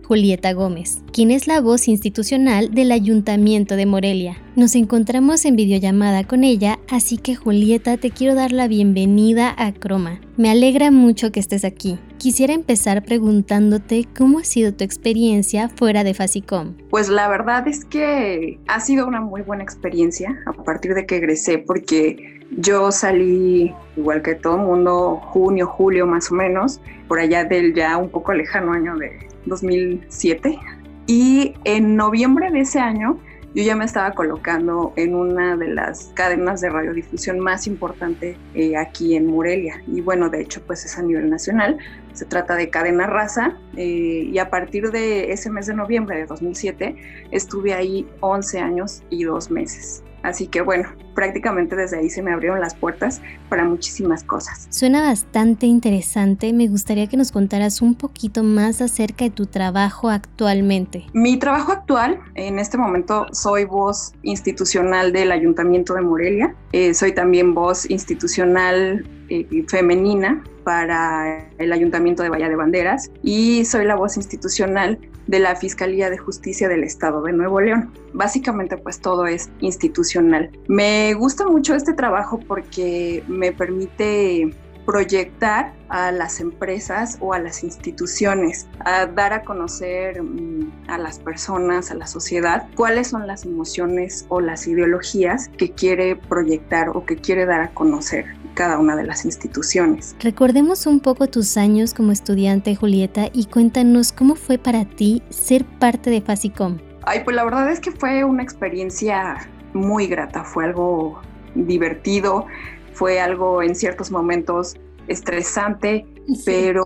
Julieta 0.04 0.52
Gómez, 0.52 1.02
quien 1.12 1.30
es 1.30 1.46
la 1.46 1.60
voz 1.62 1.88
institucional 1.88 2.74
del 2.74 2.92
Ayuntamiento 2.92 3.74
de 3.74 3.86
Morelia. 3.86 4.36
Nos 4.54 4.74
encontramos 4.74 5.44
en 5.46 5.56
videollamada 5.56 6.24
con 6.24 6.44
ella, 6.44 6.78
así 6.90 7.16
que 7.16 7.34
Julieta 7.34 7.96
te 7.96 8.10
quiero 8.10 8.34
dar 8.34 8.52
la 8.52 8.68
bienvenida 8.68 9.54
a 9.56 9.72
Croma. 9.72 10.20
Me 10.36 10.50
alegra 10.50 10.90
mucho 10.90 11.32
que 11.32 11.40
estés 11.40 11.64
aquí. 11.64 11.98
Quisiera 12.18 12.52
empezar 12.52 13.02
preguntándote 13.04 14.06
cómo 14.16 14.40
ha 14.40 14.44
sido 14.44 14.74
tu 14.74 14.84
experiencia 14.84 15.70
fuera 15.70 16.04
de 16.04 16.12
Facicom. 16.12 16.74
Pues 16.90 17.08
la 17.08 17.26
verdad 17.28 17.66
es 17.66 17.84
que 17.84 18.58
ha 18.66 18.80
sido 18.80 19.06
una 19.06 19.22
muy 19.22 19.42
buena 19.42 19.62
experiencia 19.62 20.38
a 20.46 20.52
partir 20.52 20.94
de 20.94 21.06
que 21.06 21.16
egresé 21.16 21.58
porque 21.58 22.40
yo 22.58 22.92
salí 22.92 23.74
igual 23.96 24.22
que 24.22 24.34
todo 24.34 24.56
el 24.56 24.66
mundo 24.66 25.20
junio, 25.24 25.66
julio 25.66 26.06
más 26.06 26.30
o 26.30 26.34
menos, 26.34 26.80
por 27.08 27.18
allá 27.18 27.44
del 27.44 27.74
ya 27.74 27.96
un 27.96 28.10
poco 28.10 28.32
lejano 28.34 28.72
año 28.72 28.96
de 28.96 29.33
2007. 29.46 30.58
Y 31.06 31.54
en 31.64 31.96
noviembre 31.96 32.50
de 32.50 32.60
ese 32.60 32.78
año 32.78 33.18
yo 33.54 33.62
ya 33.62 33.76
me 33.76 33.84
estaba 33.84 34.10
colocando 34.12 34.92
en 34.96 35.14
una 35.14 35.56
de 35.56 35.68
las 35.68 36.10
cadenas 36.14 36.60
de 36.60 36.70
radiodifusión 36.70 37.38
más 37.38 37.68
importante 37.68 38.36
eh, 38.54 38.76
aquí 38.76 39.14
en 39.14 39.26
Morelia. 39.26 39.80
Y 39.86 40.00
bueno, 40.00 40.28
de 40.28 40.42
hecho, 40.42 40.60
pues 40.66 40.84
es 40.84 40.98
a 40.98 41.02
nivel 41.02 41.30
nacional. 41.30 41.78
Se 42.14 42.24
trata 42.24 42.56
de 42.56 42.68
Cadena 42.68 43.06
Raza. 43.06 43.56
Eh, 43.76 44.28
y 44.32 44.38
a 44.38 44.50
partir 44.50 44.90
de 44.90 45.30
ese 45.30 45.50
mes 45.50 45.66
de 45.66 45.74
noviembre 45.74 46.16
de 46.16 46.26
2007, 46.26 46.96
estuve 47.30 47.74
ahí 47.74 48.08
11 48.18 48.58
años 48.58 49.04
y 49.08 49.22
dos 49.22 49.52
meses. 49.52 50.02
Así 50.24 50.46
que 50.46 50.62
bueno, 50.62 50.88
prácticamente 51.14 51.76
desde 51.76 51.98
ahí 51.98 52.08
se 52.08 52.22
me 52.22 52.32
abrieron 52.32 52.58
las 52.58 52.74
puertas 52.74 53.20
para 53.50 53.64
muchísimas 53.64 54.24
cosas. 54.24 54.66
Suena 54.70 55.02
bastante 55.02 55.66
interesante. 55.66 56.52
Me 56.54 56.66
gustaría 56.66 57.06
que 57.06 57.18
nos 57.18 57.30
contaras 57.30 57.82
un 57.82 57.94
poquito 57.94 58.42
más 58.42 58.80
acerca 58.80 59.26
de 59.26 59.30
tu 59.30 59.46
trabajo 59.46 60.08
actualmente. 60.08 61.04
Mi 61.12 61.38
trabajo 61.38 61.72
actual, 61.72 62.18
en 62.34 62.58
este 62.58 62.78
momento 62.78 63.26
soy 63.32 63.64
voz 63.64 64.14
institucional 64.22 65.12
del 65.12 65.30
Ayuntamiento 65.30 65.92
de 65.92 66.00
Morelia. 66.00 66.54
Eh, 66.72 66.94
soy 66.94 67.12
también 67.12 67.54
voz 67.54 67.88
institucional 67.90 69.06
eh, 69.28 69.64
femenina 69.68 70.42
para 70.64 71.46
el 71.58 71.70
Ayuntamiento 71.70 72.22
de 72.22 72.30
Bahía 72.30 72.48
de 72.48 72.56
Banderas 72.56 73.10
y 73.22 73.66
soy 73.66 73.84
la 73.84 73.94
voz 73.94 74.16
institucional 74.16 74.98
de 75.26 75.38
la 75.38 75.56
Fiscalía 75.56 76.10
de 76.10 76.18
Justicia 76.18 76.68
del 76.68 76.84
Estado 76.84 77.22
de 77.22 77.32
Nuevo 77.32 77.60
León. 77.60 77.92
Básicamente 78.12 78.76
pues 78.76 79.00
todo 79.00 79.26
es 79.26 79.50
institucional. 79.60 80.50
Me 80.68 81.14
gusta 81.14 81.46
mucho 81.46 81.74
este 81.74 81.92
trabajo 81.92 82.40
porque 82.46 83.22
me 83.28 83.52
permite 83.52 84.54
proyectar 84.84 85.72
a 85.88 86.12
las 86.12 86.40
empresas 86.40 87.16
o 87.20 87.32
a 87.32 87.38
las 87.38 87.64
instituciones, 87.64 88.66
a 88.80 89.06
dar 89.06 89.32
a 89.32 89.42
conocer 89.42 90.22
mm, 90.22 90.88
a 90.88 90.98
las 90.98 91.18
personas, 91.18 91.90
a 91.90 91.94
la 91.94 92.06
sociedad, 92.06 92.68
cuáles 92.74 93.08
son 93.08 93.26
las 93.26 93.44
emociones 93.44 94.26
o 94.28 94.40
las 94.40 94.66
ideologías 94.66 95.48
que 95.56 95.70
quiere 95.70 96.16
proyectar 96.16 96.90
o 96.90 97.04
que 97.06 97.16
quiere 97.16 97.46
dar 97.46 97.62
a 97.62 97.70
conocer 97.70 98.26
cada 98.54 98.78
una 98.78 98.96
de 98.96 99.04
las 99.04 99.24
instituciones. 99.24 100.16
Recordemos 100.20 100.86
un 100.86 101.00
poco 101.00 101.26
tus 101.26 101.56
años 101.56 101.92
como 101.92 102.12
estudiante, 102.12 102.74
Julieta, 102.74 103.28
y 103.32 103.46
cuéntanos 103.46 104.12
cómo 104.12 104.36
fue 104.36 104.58
para 104.58 104.84
ti 104.84 105.22
ser 105.30 105.64
parte 105.64 106.10
de 106.10 106.20
Facicom. 106.20 106.78
Ay, 107.02 107.20
pues 107.24 107.36
la 107.36 107.44
verdad 107.44 107.70
es 107.70 107.80
que 107.80 107.90
fue 107.90 108.24
una 108.24 108.42
experiencia 108.42 109.48
muy 109.74 110.06
grata, 110.06 110.44
fue 110.44 110.64
algo 110.64 111.20
divertido, 111.54 112.46
fue 112.94 113.20
algo 113.20 113.62
en 113.62 113.74
ciertos 113.74 114.10
momentos 114.10 114.76
estresante, 115.08 116.06
pero 116.46 116.84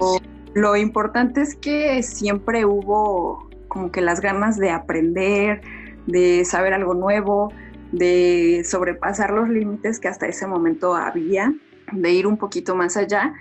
lo 0.55 0.77
importante 0.77 1.43
es 1.43 1.55
que 1.55 2.03
siempre 2.03 2.65
hubo 2.65 3.49
como 3.69 3.93
que 3.93 4.01
las 4.01 4.21
ganas 4.21 4.57
de 4.57 4.71
aprender, 4.71 5.61
de 6.07 6.45
saber 6.45 6.73
algo 6.73 6.95
nuevo, 6.95 7.53
de 7.93 8.63
sobrepasar 8.65 9.31
los 9.31 9.49
límites 9.49 9.99
que 10.01 10.09
hasta 10.09 10.27
ese 10.27 10.47
momento 10.47 10.95
había, 10.95 11.55
de 11.93 12.13
ir 12.13 12.27
un 12.27 12.37
poquito 12.37 12.77
más 12.77 12.97
allá. 12.97 13.33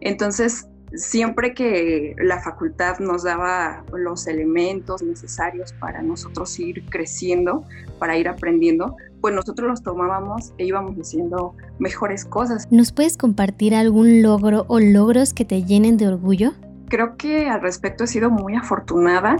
Entonces, 0.00 0.68
siempre 0.94 1.54
que 1.54 2.14
la 2.18 2.40
facultad 2.40 2.98
nos 2.98 3.24
daba 3.24 3.84
los 3.92 4.26
elementos 4.26 5.02
necesarios 5.02 5.72
para 5.74 6.02
nosotros 6.02 6.58
ir 6.58 6.84
creciendo, 6.88 7.64
para 7.98 8.16
ir 8.16 8.28
aprendiendo, 8.28 8.96
pues 9.20 9.34
nosotros 9.34 9.68
los 9.68 9.82
tomábamos 9.82 10.52
e 10.58 10.66
íbamos 10.66 10.96
haciendo 10.96 11.54
mejores 11.78 12.24
cosas. 12.24 12.66
¿Nos 12.70 12.92
puedes 12.92 13.16
compartir 13.16 13.74
algún 13.74 14.22
logro 14.22 14.64
o 14.68 14.78
logros 14.78 15.34
que 15.34 15.44
te 15.44 15.64
llenen 15.64 15.96
de 15.96 16.08
orgullo? 16.08 16.52
Creo 16.88 17.16
que 17.16 17.48
al 17.48 17.62
respecto 17.62 18.04
he 18.04 18.06
sido 18.06 18.30
muy 18.30 18.54
afortunada. 18.54 19.36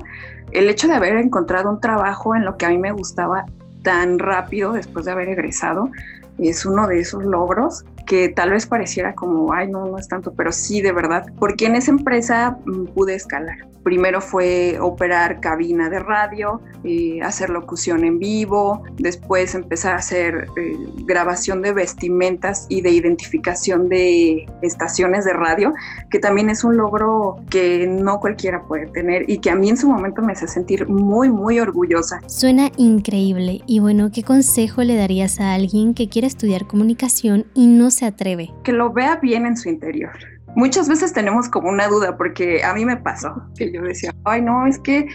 El 0.50 0.68
hecho 0.68 0.88
de 0.88 0.94
haber 0.94 1.16
encontrado 1.16 1.70
un 1.70 1.80
trabajo 1.80 2.34
en 2.34 2.44
lo 2.44 2.56
que 2.56 2.66
a 2.66 2.70
mí 2.70 2.78
me 2.78 2.90
gustaba 2.90 3.46
tan 3.86 4.18
rápido 4.18 4.72
después 4.72 5.04
de 5.04 5.12
haber 5.12 5.28
egresado 5.28 5.92
es 6.40 6.66
uno 6.66 6.88
de 6.88 6.98
esos 6.98 7.24
logros 7.24 7.84
que 8.06 8.28
tal 8.28 8.50
vez 8.50 8.66
pareciera 8.66 9.14
como, 9.14 9.52
ay, 9.52 9.68
no, 9.68 9.86
no 9.86 9.98
es 9.98 10.08
tanto, 10.08 10.32
pero 10.34 10.52
sí, 10.52 10.80
de 10.80 10.92
verdad, 10.92 11.26
porque 11.38 11.66
en 11.66 11.76
esa 11.76 11.90
empresa 11.90 12.58
mm, 12.64 12.86
pude 12.86 13.14
escalar. 13.14 13.58
Primero 13.82 14.20
fue 14.20 14.78
operar 14.80 15.38
cabina 15.38 15.88
de 15.88 16.00
radio, 16.00 16.60
eh, 16.82 17.20
hacer 17.22 17.50
locución 17.50 18.04
en 18.04 18.18
vivo, 18.18 18.82
después 18.96 19.54
empezar 19.54 19.92
a 19.92 19.98
hacer 19.98 20.48
eh, 20.56 20.76
grabación 21.04 21.62
de 21.62 21.72
vestimentas 21.72 22.66
y 22.68 22.80
de 22.80 22.90
identificación 22.90 23.88
de 23.88 24.46
estaciones 24.62 25.24
de 25.24 25.34
radio, 25.34 25.72
que 26.10 26.18
también 26.18 26.50
es 26.50 26.64
un 26.64 26.76
logro 26.76 27.36
que 27.48 27.86
no 27.86 28.18
cualquiera 28.18 28.62
puede 28.64 28.86
tener 28.88 29.30
y 29.30 29.38
que 29.38 29.50
a 29.50 29.54
mí 29.54 29.68
en 29.68 29.76
su 29.76 29.88
momento 29.88 30.20
me 30.20 30.32
hace 30.32 30.48
sentir 30.48 30.88
muy, 30.88 31.28
muy 31.28 31.60
orgullosa. 31.60 32.20
Suena 32.26 32.72
increíble 32.76 33.62
y 33.66 33.78
bueno, 33.78 34.10
¿qué 34.12 34.24
consejo 34.24 34.82
le 34.82 34.96
darías 34.96 35.38
a 35.38 35.54
alguien 35.54 35.94
que 35.94 36.08
quiere 36.08 36.26
estudiar 36.26 36.66
comunicación 36.66 37.46
y 37.54 37.68
no 37.68 37.90
se 37.96 38.06
atreve? 38.06 38.52
Que 38.62 38.72
lo 38.72 38.92
vea 38.92 39.16
bien 39.16 39.46
en 39.46 39.56
su 39.56 39.68
interior. 39.68 40.12
Muchas 40.54 40.88
veces 40.88 41.12
tenemos 41.12 41.48
como 41.48 41.68
una 41.68 41.88
duda, 41.88 42.16
porque 42.16 42.64
a 42.64 42.72
mí 42.72 42.84
me 42.84 42.96
pasó, 42.96 43.42
que 43.56 43.72
yo 43.72 43.82
decía, 43.82 44.14
ay 44.24 44.40
no, 44.42 44.66
es 44.66 44.78
que 44.78 45.06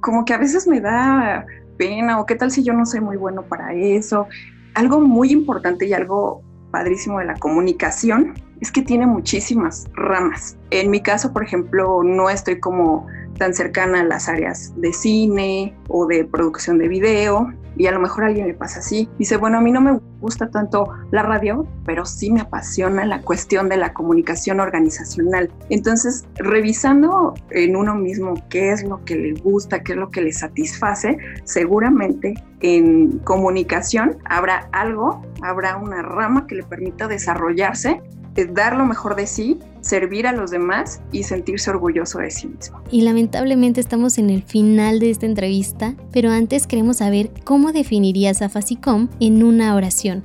como 0.00 0.24
que 0.24 0.34
a 0.34 0.38
veces 0.38 0.66
me 0.66 0.80
da 0.80 1.46
pena 1.78 2.20
o 2.20 2.26
qué 2.26 2.34
tal 2.34 2.50
si 2.50 2.62
yo 2.62 2.72
no 2.72 2.86
soy 2.86 3.00
muy 3.00 3.16
bueno 3.16 3.42
para 3.42 3.72
eso. 3.72 4.28
Algo 4.74 5.00
muy 5.00 5.32
importante 5.32 5.86
y 5.86 5.92
algo 5.92 6.42
padrísimo 6.70 7.20
de 7.20 7.24
la 7.26 7.34
comunicación 7.34 8.34
es 8.60 8.70
que 8.70 8.82
tiene 8.82 9.06
muchísimas 9.06 9.86
ramas. 9.94 10.56
En 10.70 10.90
mi 10.90 11.00
caso, 11.00 11.32
por 11.32 11.42
ejemplo, 11.42 12.02
no 12.02 12.30
estoy 12.30 12.60
como 12.60 13.06
tan 13.34 13.54
cercana 13.54 14.00
a 14.00 14.04
las 14.04 14.28
áreas 14.28 14.72
de 14.76 14.92
cine 14.92 15.76
o 15.88 16.06
de 16.06 16.24
producción 16.24 16.78
de 16.78 16.88
video 16.88 17.52
y 17.76 17.86
a 17.86 17.92
lo 17.92 18.00
mejor 18.00 18.24
alguien 18.24 18.46
le 18.46 18.54
pasa 18.54 18.80
así. 18.80 19.08
Dice, 19.18 19.36
bueno, 19.36 19.58
a 19.58 19.60
mí 19.60 19.72
no 19.72 19.80
me 19.80 19.98
gusta 20.20 20.48
tanto 20.48 20.88
la 21.10 21.22
radio, 21.22 21.66
pero 21.84 22.04
sí 22.04 22.30
me 22.30 22.40
apasiona 22.40 23.04
la 23.04 23.20
cuestión 23.20 23.68
de 23.68 23.76
la 23.76 23.92
comunicación 23.92 24.60
organizacional. 24.60 25.50
Entonces, 25.70 26.24
revisando 26.36 27.34
en 27.50 27.76
uno 27.76 27.94
mismo 27.94 28.34
qué 28.48 28.70
es 28.72 28.84
lo 28.84 29.04
que 29.04 29.16
le 29.16 29.32
gusta, 29.32 29.82
qué 29.82 29.92
es 29.92 29.98
lo 29.98 30.10
que 30.10 30.22
le 30.22 30.32
satisface, 30.32 31.18
seguramente 31.44 32.34
en 32.60 33.18
comunicación 33.18 34.18
habrá 34.24 34.68
algo, 34.72 35.22
habrá 35.42 35.76
una 35.76 36.02
rama 36.02 36.46
que 36.46 36.54
le 36.54 36.62
permita 36.62 37.08
desarrollarse 37.08 38.00
dar 38.34 38.76
lo 38.76 38.84
mejor 38.84 39.16
de 39.16 39.26
sí, 39.26 39.58
servir 39.80 40.26
a 40.26 40.32
los 40.32 40.50
demás 40.50 41.00
y 41.12 41.22
sentirse 41.22 41.70
orgulloso 41.70 42.18
de 42.18 42.30
sí 42.30 42.48
mismo. 42.48 42.80
Y 42.90 43.02
lamentablemente 43.02 43.80
estamos 43.80 44.18
en 44.18 44.30
el 44.30 44.42
final 44.42 44.98
de 44.98 45.10
esta 45.10 45.26
entrevista, 45.26 45.94
pero 46.12 46.30
antes 46.30 46.66
queremos 46.66 46.98
saber 46.98 47.30
cómo 47.44 47.72
definirías 47.72 48.42
a 48.42 48.48
Facicom 48.48 49.08
en 49.20 49.42
una 49.42 49.74
oración. 49.74 50.24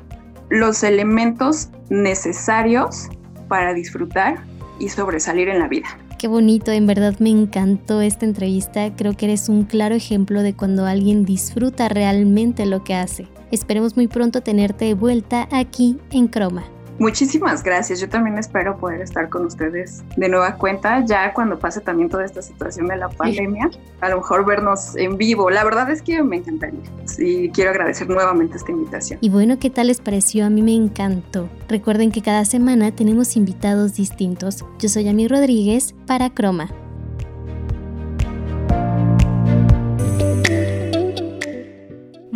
Los 0.50 0.84
elementos 0.84 1.70
necesarios 1.89 3.10
para 3.48 3.74
disfrutar 3.74 4.44
y 4.80 4.89
sobresalir 4.89 5.50
en 5.50 5.60
la 5.60 5.68
vida. 5.68 5.88
Qué 6.18 6.28
bonito, 6.28 6.72
en 6.72 6.86
verdad 6.86 7.16
me 7.20 7.30
encantó 7.30 8.01
esta 8.01 8.25
entrevista. 8.25 8.94
Creo 8.96 9.13
que 9.13 9.25
eres 9.25 9.48
un 9.48 9.63
claro 9.63 9.96
ejemplo 9.96 10.42
de 10.42 10.54
cuando 10.54 10.86
alguien 10.86 11.24
disfruta 11.24 11.88
realmente 11.88 12.66
lo 12.66 12.84
que 12.84 12.96
hace. 12.96 13.28
Esperemos 13.51 13.96
muy 13.96 14.08
pronto 14.08 14.42
tenerte 14.42 14.86
de 14.86 14.96
vuelta 14.96 15.48
aquí 15.51 15.98
en 16.12 16.28
Croma. 16.28 16.66
Muchísimas 17.00 17.63
gracias. 17.63 18.00
Yo 18.00 18.10
también 18.10 18.38
espero 18.38 18.77
poder 18.77 19.01
estar 19.01 19.29
con 19.29 19.46
ustedes 19.46 20.03
de 20.18 20.29
nueva 20.29 20.56
cuenta, 20.56 21.03
ya 21.06 21.34
cuando 21.34 21.58
pase 21.58 21.82
también 21.82 22.10
toda 22.10 22.25
esta 22.25 22.41
situación 22.41 22.88
de 22.88 22.98
la 22.98 23.10
pandemia, 23.10 23.70
a 24.01 24.10
lo 24.10 24.18
mejor 24.18 24.46
vernos 24.46 24.96
en 24.98 25.18
vivo. 25.18 25.50
La 25.50 25.63
verdad 25.63 25.89
es 25.89 26.01
que 26.01 26.22
me 26.22 26.38
encantaría. 26.38 26.82
Y 27.18 27.50
quiero 27.50 27.72
agradecer 27.72 28.10
nuevamente 28.10 28.58
esta 28.58 28.72
invitación. 28.72 29.20
Y 29.22 29.29
bueno, 29.29 29.58
¿qué 29.60 29.70
tal 29.70 29.88
les 29.88 30.01
pareció? 30.01 30.46
A 30.46 30.50
mí 30.50 30.62
me 30.62 30.74
encantó. 30.74 31.50
Recuerden 31.68 32.12
que 32.12 32.22
cada 32.22 32.46
semana 32.46 32.91
tenemos 32.91 33.38
invitados 33.38 33.94
distintos. 33.96 34.65
Yo 34.79 34.89
soy 34.89 35.08
Ami 35.08 35.27
Rodríguez 35.27 35.96
para 36.06 36.29
Croma. 36.29 36.70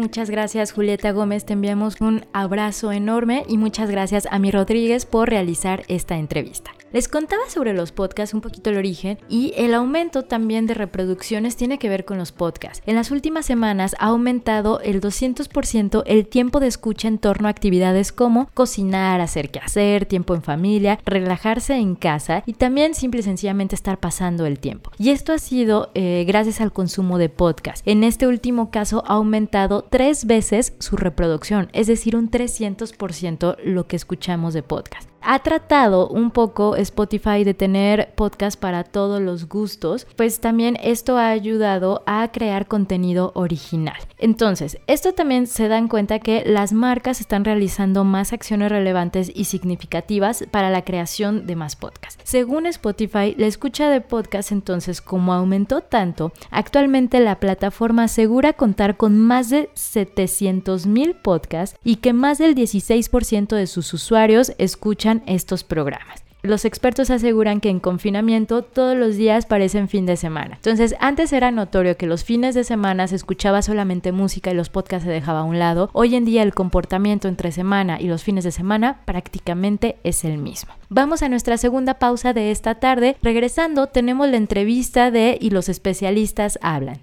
Muchas 0.03 0.29
gracias 0.29 0.74
Julieta 0.74 1.13
Gómez, 1.13 1.45
te 1.45 1.53
enviamos 1.53 2.01
un 2.01 2.25
abrazo 2.33 2.91
enorme 2.91 3.45
y 3.48 3.57
muchas 3.57 3.89
gracias 3.89 4.27
a 4.29 4.38
mi 4.38 4.51
Rodríguez 4.51 5.05
por 5.05 5.29
realizar 5.29 5.86
esta 5.88 6.17
entrevista. 6.17 6.72
Les 6.94 7.08
contaba 7.08 7.50
sobre 7.50 7.74
los 7.74 7.92
podcasts 7.92 8.36
un 8.36 8.42
poquito 8.42 8.70
el 8.70 8.78
origen 8.78 9.18
y 9.28 9.52
el 9.58 9.74
aumento 9.74 10.26
también 10.26 10.68
de 10.68 10.76
reproducciones 10.76 11.56
tiene 11.56 11.80
que 11.80 11.90
ver 11.90 12.06
con 12.06 12.20
los 12.20 12.32
podcasts. 12.32 12.84
En 12.86 12.96
las 12.96 13.10
últimas 13.10 13.48
semanas 13.48 13.96
ha 13.98 14.10
aumentado 14.10 14.80
el 14.80 15.02
200% 15.02 16.04
el 16.06 16.28
tiempo 16.28 16.60
de 16.60 16.68
escucha 16.68 17.08
en 17.08 17.18
torno 17.18 17.48
a 17.48 17.52
actividades 17.52 18.12
como 18.12 18.48
cocinar, 18.54 19.22
hacer 19.22 19.50
qué 19.50 19.58
hacer, 19.58 20.06
tiempo 20.06 20.36
en 20.36 20.44
familia, 20.44 21.00
relajarse 21.04 21.74
en 21.74 21.96
casa 21.96 22.44
y 22.46 22.54
también 22.54 22.94
simple 22.94 23.22
y 23.22 23.24
sencillamente 23.24 23.74
estar 23.74 24.00
pasando 24.00 24.46
el 24.46 24.60
tiempo. 24.60 24.92
Y 25.00 25.10
esto 25.10 25.34
ha 25.34 25.40
sido 25.40 25.90
eh, 25.96 26.26
gracias 26.28 26.62
al 26.62 26.72
consumo 26.72 27.18
de 27.18 27.30
podcast. 27.30 27.82
En 27.88 28.04
este 28.04 28.28
último 28.28 28.70
caso 28.70 29.04
ha 29.08 29.14
aumentado 29.14 29.84
tres 29.84 30.26
veces 30.26 30.76
su 30.78 30.96
reproducción, 30.96 31.70
es 31.74 31.88
decir, 31.88 32.16
un 32.16 32.30
300% 32.30 33.58
lo 33.64 33.88
que 33.88 33.96
escuchamos 33.96 34.54
de 34.54 34.62
podcast. 34.62 35.12
Ha 35.25 35.39
tratado 35.39 36.10
un 36.10 36.32
poco 36.32 36.75
Spotify 36.75 37.46
de 37.46 37.53
tener 37.53 38.13
podcast 38.15 38.60
para 38.60 38.84
todos 38.84 39.22
los 39.22 39.48
gustos, 39.48 40.06
pues 40.18 40.42
también 40.42 40.77
esto 40.84 41.18
ha 41.18 41.30
ayudado 41.30 42.03
a 42.06 42.30
crear 42.34 42.68
contenido 42.68 43.32
original. 43.34 43.96
Entonces, 44.18 44.80
esto 44.86 45.13
también 45.13 45.48
se 45.48 45.70
dan 45.70 45.88
cuenta 45.88 46.20
que 46.20 46.44
las 46.46 46.74
marcas 46.74 47.22
están 47.22 47.46
realizando 47.46 48.03
más 48.03 48.34
acciones 48.34 48.70
relevantes 48.70 49.32
y 49.34 49.46
significativas 49.46 50.44
para 50.51 50.70
la 50.70 50.84
creación 50.84 51.48
de 51.48 51.56
más 51.56 51.77
podcasts. 51.77 52.22
Según 52.25 52.65
Spotify, 52.65 53.34
la 53.38 53.48
escucha 53.48 53.89
de 53.89 54.01
podcasts 54.01 54.51
entonces 54.51 55.01
como 55.01 55.34
aumentó 55.34 55.80
tanto, 55.82 56.34
actualmente 56.51 57.22
la 57.22 57.39
plataforma 57.39 58.03
asegura 58.03 58.53
contar 58.53 58.98
con 58.98 59.18
más 59.18 59.50
de 59.50 59.70
700 59.74 60.86
mil 60.86 61.15
podcasts 61.15 61.80
y 61.82 61.98
que 61.98 62.12
más 62.12 62.39
del 62.39 62.56
16% 62.56 63.56
de 63.56 63.68
sus 63.68 63.94
usuarios 63.94 64.51
escuchan 64.58 65.12
estos 65.27 65.63
programas. 65.63 66.24
Los 66.46 66.65
expertos 66.65 67.10
aseguran 67.10 67.62
que 67.62 67.70
en 67.70 67.79
confinamiento 67.79 68.63
todos 68.63 68.98
los 68.98 69.15
días 69.15 69.46
parecen 69.46 69.88
fin 69.88 70.05
de 70.05 70.17
semana. 70.17 70.55
Entonces, 70.55 70.93
antes 71.00 71.32
era 71.32 71.51
notorio 71.51 71.96
que 71.96 72.05
los 72.05 72.25
fines 72.25 72.53
de 72.53 72.65
semana 72.65 73.08
se 73.08 73.15
escuchaba 73.15 73.62
solamente 73.62 74.12
música 74.12 74.51
y 74.51 74.53
los 74.53 74.67
podcasts 74.67 75.05
se 75.05 75.10
dejaba 75.10 75.39
a 75.39 75.43
un 75.43 75.58
lado. 75.58 75.89
Hoy 75.93 76.15
en 76.15 76.25
día 76.25 76.43
el 76.43 76.53
comportamiento 76.53 77.29
entre 77.29 77.53
semana 77.53 77.98
y 78.01 78.08
los 78.08 78.24
fines 78.24 78.43
de 78.43 78.51
semana 78.51 79.00
prácticamente 79.05 79.96
es 80.03 80.25
el 80.25 80.38
mismo. 80.38 80.74
Vamos 80.89 81.24
a 81.24 81.29
nuestra 81.29 81.55
segunda 81.55 81.93
pausa 81.93 82.34
de 82.34 82.51
esta 82.51 82.75
tarde. 82.75 83.15
Regresando, 83.24 83.88
tenemos 83.88 84.27
la 84.27 84.36
entrevista 84.36 85.12
de 85.12 85.38
Y 85.39 85.51
los 85.51 85.70
especialistas 85.70 86.60
hablan. 86.62 87.00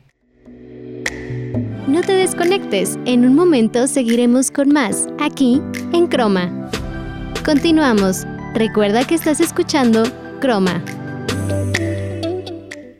No 1.86 2.02
te 2.02 2.12
desconectes, 2.12 2.98
en 3.06 3.24
un 3.24 3.34
momento 3.34 3.86
seguiremos 3.86 4.50
con 4.50 4.68
más, 4.68 5.08
aquí 5.18 5.62
en 5.94 6.08
Croma. 6.08 6.70
Continuamos. 7.44 8.26
Recuerda 8.52 9.06
que 9.06 9.14
estás 9.14 9.40
escuchando 9.40 10.02
Croma. 10.40 10.84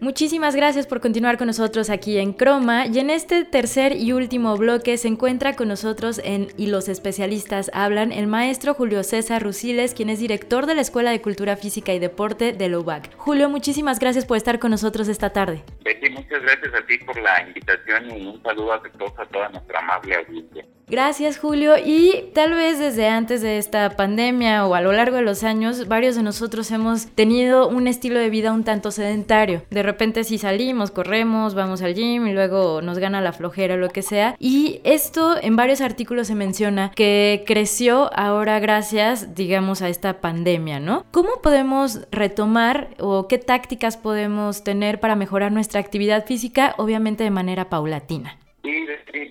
Muchísimas 0.01 0.57
gracias 0.57 0.87
por 0.87 1.01
continuar 1.01 1.37
con 1.37 1.47
nosotros 1.47 1.91
aquí 1.91 2.19
en 2.19 2.33
Croma 2.33 2.87
y 2.87 2.99
en 2.99 3.11
este 3.11 3.45
tercer 3.45 3.93
y 3.93 4.13
último 4.13 4.57
bloque 4.57 4.97
se 4.97 5.09
encuentra 5.09 5.55
con 5.55 5.69
nosotros 5.69 6.21
en 6.25 6.49
Y 6.57 6.69
los 6.69 6.89
especialistas 6.89 7.71
hablan 7.75 8.13
el 8.13 8.27
maestro 8.27 8.73
Julio 8.73 9.05
César 9.05 9.43
Rusiles, 9.43 9.93
quien 9.93 10.09
es 10.09 10.19
director 10.19 10.65
de 10.65 10.75
la 10.75 10.81
Escuela 10.81 11.11
de 11.11 11.21
Cultura 11.21 11.57
Física 11.57 11.93
y 11.93 11.99
Deporte 11.99 12.53
de 12.53 12.69
LOBAC. 12.71 13.15
Julio, 13.19 13.51
muchísimas 13.51 13.99
gracias 13.99 14.25
por 14.25 14.39
estar 14.39 14.59
con 14.59 14.71
nosotros 14.71 15.07
esta 15.09 15.31
tarde. 15.31 15.63
Betty, 15.85 16.11
muchas 16.11 16.41
gracias 16.43 16.75
a 16.75 16.87
ti 16.87 16.97
por 17.05 17.21
la 17.21 17.47
invitación 17.47 18.11
y 18.11 18.27
un 18.27 18.43
saludo 18.43 18.73
afectuoso 18.73 19.21
a 19.21 19.27
toda 19.27 19.51
nuestra 19.51 19.79
amable 19.81 20.17
audiencia. 20.17 20.65
Gracias 20.91 21.39
Julio 21.39 21.75
y 21.79 22.31
tal 22.35 22.53
vez 22.53 22.81
desde 22.81 23.07
antes 23.07 23.43
de 23.43 23.59
esta 23.59 23.91
pandemia 23.91 24.67
o 24.67 24.75
a 24.75 24.81
lo 24.81 24.91
largo 24.91 25.19
de 25.19 25.23
los 25.23 25.45
años 25.45 25.87
varios 25.87 26.17
de 26.17 26.25
nosotros 26.25 26.69
hemos 26.73 27.07
tenido 27.07 27.69
un 27.69 27.87
estilo 27.87 28.19
de 28.19 28.29
vida 28.29 28.53
un 28.53 28.65
tanto 28.65 28.91
sedentario. 28.91 29.63
De 29.71 29.85
repente 29.85 30.25
si 30.25 30.37
salimos, 30.37 30.91
corremos, 30.91 31.55
vamos 31.55 31.81
al 31.83 31.95
gym 31.95 32.27
y 32.27 32.33
luego 32.33 32.83
nos 32.83 32.99
gana 32.99 33.21
la 33.21 33.33
flojera 33.33 33.75
o 33.75 33.79
lo 33.79 33.91
que 33.91 34.03
sea. 34.03 34.35
Y 34.41 34.81
esto 34.83 35.37
en 35.41 35.55
varios 35.55 35.81
artículos 35.81 36.27
se 36.27 36.35
menciona 36.35 36.91
que 36.91 37.45
creció 37.47 38.11
ahora 38.13 38.59
gracias 38.59 39.37
digamos 39.37 39.83
a 39.83 39.89
esta 39.89 40.21
pandemia, 40.21 40.81
¿no? 40.81 41.05
¿Cómo 41.13 41.41
podemos 41.41 42.01
retomar 42.11 42.89
o 42.99 43.29
qué 43.29 43.39
tácticas 43.39 43.97
podemos 43.97 44.65
tener 44.65 44.99
para 44.99 45.15
mejorar 45.15 45.53
nuestra 45.53 45.79
actividad 45.79 46.27
física 46.27 46.75
obviamente 46.79 47.23
de 47.23 47.31
manera 47.31 47.71
paulatina? 47.71 48.40
Sí, 48.62 48.87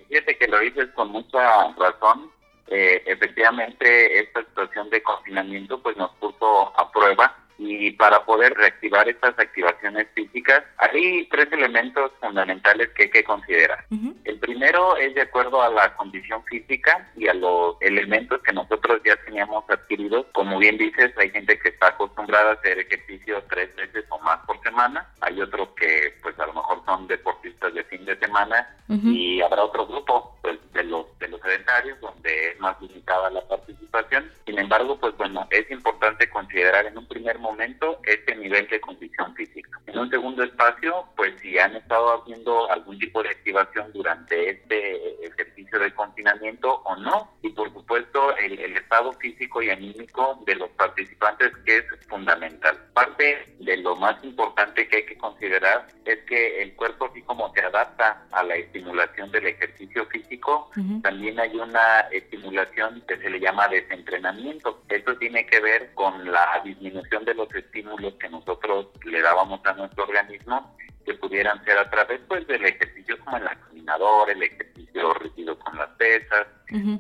fíjate 0.10 0.38
que 0.38 0.48
lo 0.48 0.60
dices 0.60 0.90
con 0.96 1.12
mucha 1.12 1.72
razón. 1.74 2.32
Eh, 2.68 3.02
efectivamente, 3.06 4.20
esta 4.20 4.42
situación 4.44 4.90
de 4.90 5.02
confinamiento 5.02 5.82
pues 5.82 5.98
nos 5.98 6.12
puso 6.16 6.78
a 6.80 6.92
prueba 6.92 7.36
y 7.60 7.92
para 7.92 8.24
poder 8.24 8.54
reactivar 8.54 9.08
estas 9.10 9.38
activaciones 9.38 10.08
físicas 10.16 10.64
hay 10.78 11.28
tres 11.30 11.52
elementos 11.52 12.12
fundamentales 12.22 12.88
que 12.96 13.04
hay 13.04 13.10
que 13.10 13.24
considerar. 13.24 13.84
El 14.24 14.40
primero 14.40 14.96
es 14.96 15.14
de 15.14 15.24
acuerdo 15.24 15.62
a 15.62 15.70
la 15.70 15.94
condición 15.96 16.42
física 16.46 17.10
y 17.18 17.28
a 17.28 17.34
los 17.34 17.76
elementos 17.82 18.42
que 18.44 18.54
nosotros 18.54 19.02
ya 19.04 19.18
teníamos 19.26 19.70
adquiridos. 19.70 20.26
Como 20.32 20.58
bien 20.58 20.78
dices, 20.78 21.12
hay 21.18 21.32
gente 21.32 21.60
que 21.60 21.70
está 21.70 21.88
acostumbrada 21.88 22.52
a 22.52 22.54
hacer 22.54 22.80
ejercicio 22.80 23.44
tres 23.50 23.76
veces 23.76 24.06
o 24.10 24.20
más 24.20 24.40
por 24.46 24.62
semana. 24.64 25.06
Hay 25.20 25.42
otros 25.42 25.70
que 25.76 26.14
pues 26.22 26.40
a 26.40 26.46
lo 26.46 26.54
mejor 26.54 26.82
son 26.86 27.08
deportistas 27.08 27.74
de 27.74 27.84
fin 27.84 28.06
de 28.06 28.18
semana 28.20 28.68
y 28.88 28.88
habrá 28.88 29.10
otro 29.10 29.19
físico 49.60 49.62
y 49.62 49.70
anímico 49.70 50.44
de 50.46 50.56
los 50.56 50.70
participantes 50.72 51.52
que 51.66 51.78
es 51.78 51.86
fundamental. 52.08 52.78
Parte 52.94 53.56
de 53.60 53.78
lo 53.78 53.96
más 53.96 54.24
importante 54.24 54.88
que 54.88 54.98
hay 54.98 55.06
que 55.06 55.18
considerar 55.18 55.88
es 56.06 56.20
que 56.26 56.62
el 56.62 56.76
cuerpo 56.76 57.06
así 57.06 57.22
como 57.24 57.52
se 57.54 57.62
adapta 57.62 58.26
a 58.32 58.44
la 58.44 58.56
estimulación 58.56 59.32
del 59.32 59.48
ejercicio 59.48 60.06
físico, 60.08 60.70
también 61.02 61.40
hay 61.40 61.56
una 61.56 62.02
estimulación 62.12 63.04
que 63.08 63.18
se 63.18 63.30
le 63.30 63.40
llama 63.40 63.68
desentrenamiento. 63.68 64.84
Esto 64.90 65.18
tiene 65.18 65.46
que 65.46 65.60
ver 65.60 65.94
con 65.94 66.32
la 66.32 66.62
disminución 66.64 67.26
de 67.26 67.36
los 67.36 67.54
estímulos 67.54 68.16
que 68.16 68.30
nosotros 68.30 68.88
le 69.06 69.22
dábamos 69.22 69.66
a 69.66 69.74
nuestro 69.74 70.04
organismo 70.04 70.76
que 71.06 71.14
pudieran 71.16 71.64
ser 71.64 71.78
a 71.78 71.90
través 71.90 72.20
pues 72.28 72.46
del 72.48 72.66
ejercicio 72.66 73.18
como 73.24 73.38
el 73.38 73.44
caminador, 73.44 74.30
el 74.30 74.44
ejercicio 74.44 74.69
rígido 74.94 75.58
con 75.60 75.78
las 75.78 75.90
pesas, 75.92 76.48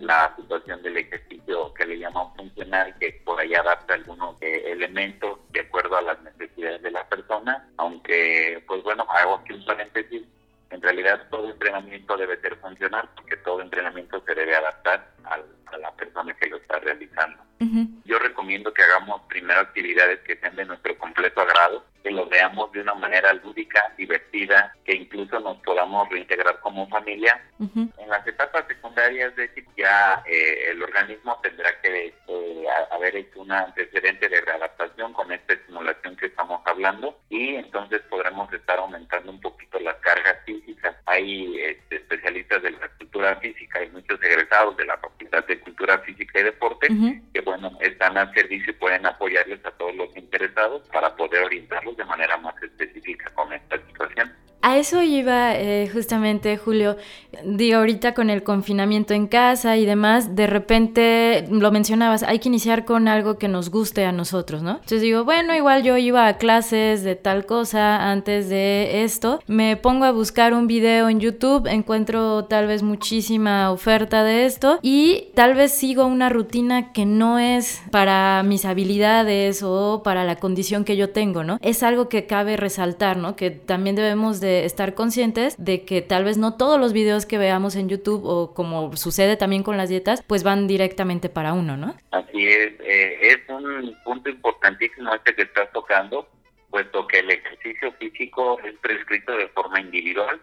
la 0.01 0.33
situación 0.35 0.81
del 0.81 0.97
ejercicio 0.97 1.73
que 1.73 1.85
le 1.85 1.99
llamamos 1.99 2.35
funcional 2.35 2.95
que 2.99 3.21
por 3.23 3.39
ahí 3.39 3.53
adapta 3.53 3.93
algunos 3.93 4.41
eh, 4.41 4.71
elementos 4.71 5.39
de 5.51 5.61
acuerdo 5.61 5.97
a 5.97 6.01
las 6.01 6.21
necesidades 6.21 6.81
de 6.81 6.91
la 6.91 7.07
persona, 7.07 7.67
aunque 7.77 8.63
pues 8.67 8.83
bueno, 8.83 9.05
hago 9.09 9.35
aquí 9.35 9.53
un 9.53 9.65
paréntesis, 9.65 10.23
en 10.71 10.81
realidad 10.81 11.27
todo 11.29 11.49
entrenamiento 11.49 12.17
debe 12.17 12.39
ser 12.41 12.55
funcional 12.57 13.09
porque 13.15 13.37
todo 13.37 13.61
entrenamiento 13.61 14.21
se 14.25 14.35
debe 14.35 14.55
adaptar 14.55 15.11
a 15.23 15.77
la 15.77 15.91
persona 15.93 16.33
que 16.35 16.47
lo 16.47 16.57
está 16.57 16.79
realizando. 16.79 17.48
Yo 18.05 18.17
recomiendo 18.19 18.73
que 18.73 18.83
hagamos 18.83 19.21
primero 19.27 19.59
actividades 19.59 20.19
que 20.21 20.37
sean 20.37 20.55
de 20.55 20.63
nuestro 20.63 20.97
completo 20.97 21.41
agrado, 21.41 21.83
que 22.01 22.09
lo 22.09 22.25
veamos 22.27 22.71
de 22.71 22.81
una 22.81 22.93
manera 22.93 23.33
lúdica, 23.33 23.83
divertida, 23.97 24.73
que 24.85 24.95
incluso 24.95 25.39
nos 25.41 25.57
podamos 25.57 26.07
reintegrar 26.09 26.61
como 26.61 26.87
familia. 26.87 27.43
En 27.59 28.09
las 28.09 28.25
etapas 28.25 28.65
secundarias 28.67 29.35
de 29.35 29.49
ya 29.75 30.23
eh, 30.25 30.71
el 30.71 30.81
organismo 30.81 31.37
tendrá 31.41 31.69
que 31.81 32.13
eh, 32.27 32.65
haber 32.91 33.15
hecho 33.17 33.41
un 33.41 33.51
antecedente 33.51 34.29
de 34.29 34.41
readaptación 34.41 35.13
con 35.13 35.31
esta 35.31 35.53
estimulación 35.53 36.15
que 36.15 36.27
estamos 36.27 36.61
hablando 36.65 37.19
y 37.29 37.55
entonces 37.55 38.01
podremos 38.09 38.51
estar 38.53 38.79
aumentando 38.79 39.31
un 39.31 39.41
poquito 39.41 39.79
las 39.79 39.95
cargas 39.95 40.37
físicas. 40.45 40.95
Hay 41.05 41.59
este, 41.61 41.97
especialistas 41.97 42.63
de 42.63 42.71
la 42.71 42.87
cultura 42.97 43.35
física 43.37 43.83
y 43.83 43.89
muchos 43.89 44.21
egresados 44.21 44.77
de 44.77 44.85
la 44.85 44.97
Facultad 44.97 45.18
de 45.47 45.59
Cultura 45.59 45.99
Física 45.99 46.39
y 46.39 46.43
Deporte 46.43 46.87
que 47.33 47.41
bueno, 47.41 47.71
están 47.81 48.17
al 48.17 48.33
servicio 48.33 48.71
y 48.71 48.75
pueden 48.75 49.05
apoyarles 49.05 49.63
a 49.65 49.71
todos 49.71 49.95
los 49.95 50.15
interesados 50.17 50.87
para 50.89 51.15
poder 51.15 51.43
orientarlos 51.43 51.95
de 51.97 52.05
manera 52.05 52.37
más 52.37 52.55
específica 52.61 53.31
con 53.35 53.53
esta 53.53 53.77
situación. 53.87 54.31
A 54.61 54.77
eso 54.77 55.01
iba 55.01 55.55
eh, 55.55 55.89
justamente, 55.91 56.57
Julio. 56.57 56.97
Digo, 57.45 57.77
ahorita 57.77 58.13
con 58.13 58.29
el 58.29 58.43
confinamiento 58.43 59.13
en 59.13 59.27
casa 59.27 59.77
y 59.77 59.85
demás, 59.85 60.35
de 60.35 60.47
repente 60.47 61.45
lo 61.49 61.71
mencionabas, 61.71 62.23
hay 62.23 62.39
que 62.39 62.49
iniciar 62.49 62.85
con 62.85 63.07
algo 63.07 63.37
que 63.37 63.47
nos 63.47 63.69
guste 63.69 64.05
a 64.05 64.11
nosotros, 64.11 64.61
¿no? 64.61 64.71
Entonces 64.71 65.01
digo, 65.01 65.23
bueno, 65.23 65.55
igual 65.55 65.83
yo 65.83 65.97
iba 65.97 66.27
a 66.27 66.37
clases 66.37 67.03
de 67.03 67.15
tal 67.15 67.45
cosa 67.45 68.11
antes 68.11 68.49
de 68.49 69.03
esto, 69.03 69.41
me 69.47 69.77
pongo 69.77 70.05
a 70.05 70.11
buscar 70.11 70.53
un 70.53 70.67
video 70.67 71.09
en 71.09 71.19
YouTube, 71.19 71.67
encuentro 71.67 72.45
tal 72.45 72.67
vez 72.67 72.83
muchísima 72.83 73.71
oferta 73.71 74.23
de 74.23 74.45
esto 74.45 74.79
y 74.81 75.29
tal 75.35 75.55
vez 75.55 75.71
sigo 75.71 76.05
una 76.05 76.29
rutina 76.29 76.91
que 76.91 77.05
no 77.05 77.39
es 77.39 77.81
para 77.91 78.43
mis 78.43 78.65
habilidades 78.65 79.63
o 79.63 80.01
para 80.03 80.23
la 80.23 80.37
condición 80.37 80.83
que 80.83 80.97
yo 80.97 81.09
tengo, 81.09 81.43
¿no? 81.43 81.57
Es 81.61 81.83
algo 81.83 82.09
que 82.09 82.25
cabe 82.25 82.57
resaltar, 82.57 83.17
¿no? 83.17 83.35
Que 83.35 83.51
también 83.51 83.95
debemos 83.95 84.39
de 84.39 84.65
estar 84.65 84.93
conscientes 84.93 85.55
de 85.57 85.83
que 85.83 86.01
tal 86.01 86.23
vez 86.23 86.37
no 86.37 86.53
todos 86.53 86.79
los 86.79 86.93
videos 86.93 87.25
que 87.29 87.37
veamos 87.37 87.77
en 87.77 87.87
YouTube 87.87 88.25
o 88.25 88.53
como 88.53 88.97
sucede 88.97 89.37
también 89.37 89.63
con 89.63 89.77
las 89.77 89.87
dietas, 89.87 90.21
pues 90.27 90.43
van 90.43 90.67
directamente 90.67 91.29
para 91.29 91.53
uno, 91.53 91.77
¿no? 91.77 91.95
Así 92.11 92.45
es, 92.45 92.73
eh, 92.81 93.19
es 93.21 93.37
un 93.47 93.95
punto 94.03 94.29
importantísimo 94.29 95.13
este 95.15 95.33
que 95.33 95.43
estás 95.43 95.71
tocando, 95.71 96.27
puesto 96.69 97.07
que 97.07 97.19
el 97.19 97.31
ejercicio 97.31 97.93
físico 97.93 98.59
es 98.65 98.75
prescrito 98.79 99.31
de 99.37 99.47
forma 99.47 99.79
individual. 99.79 100.41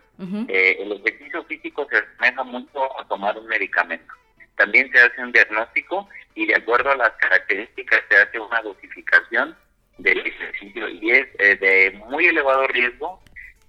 Eh, 0.49 0.79
el 0.81 0.93
ejercicio 0.93 1.45
físico 1.45 1.87
se 1.91 1.99
asemeja 1.99 2.43
mucho 2.43 2.99
a 2.99 3.07
tomar 3.07 3.37
un 3.37 3.47
medicamento. 3.47 4.15
También 4.57 4.91
se 4.91 5.01
hace 5.01 5.23
un 5.23 5.33
diagnóstico 5.33 6.09
y 6.35 6.47
de 6.47 6.55
acuerdo 6.55 6.91
a 6.91 6.97
las 6.97 7.11
características 7.19 8.01
se 8.09 8.17
hace 8.17 8.41
una 8.41 8.63
dosificación 8.63 9.55
del 9.99 10.21
ejercicio 10.21 10.89
y 10.89 11.11
es 11.11 11.27
eh, 11.39 11.57
de 11.57 11.99
muy 12.09 12.27
elevado 12.27 12.67
riesgo 12.69 13.21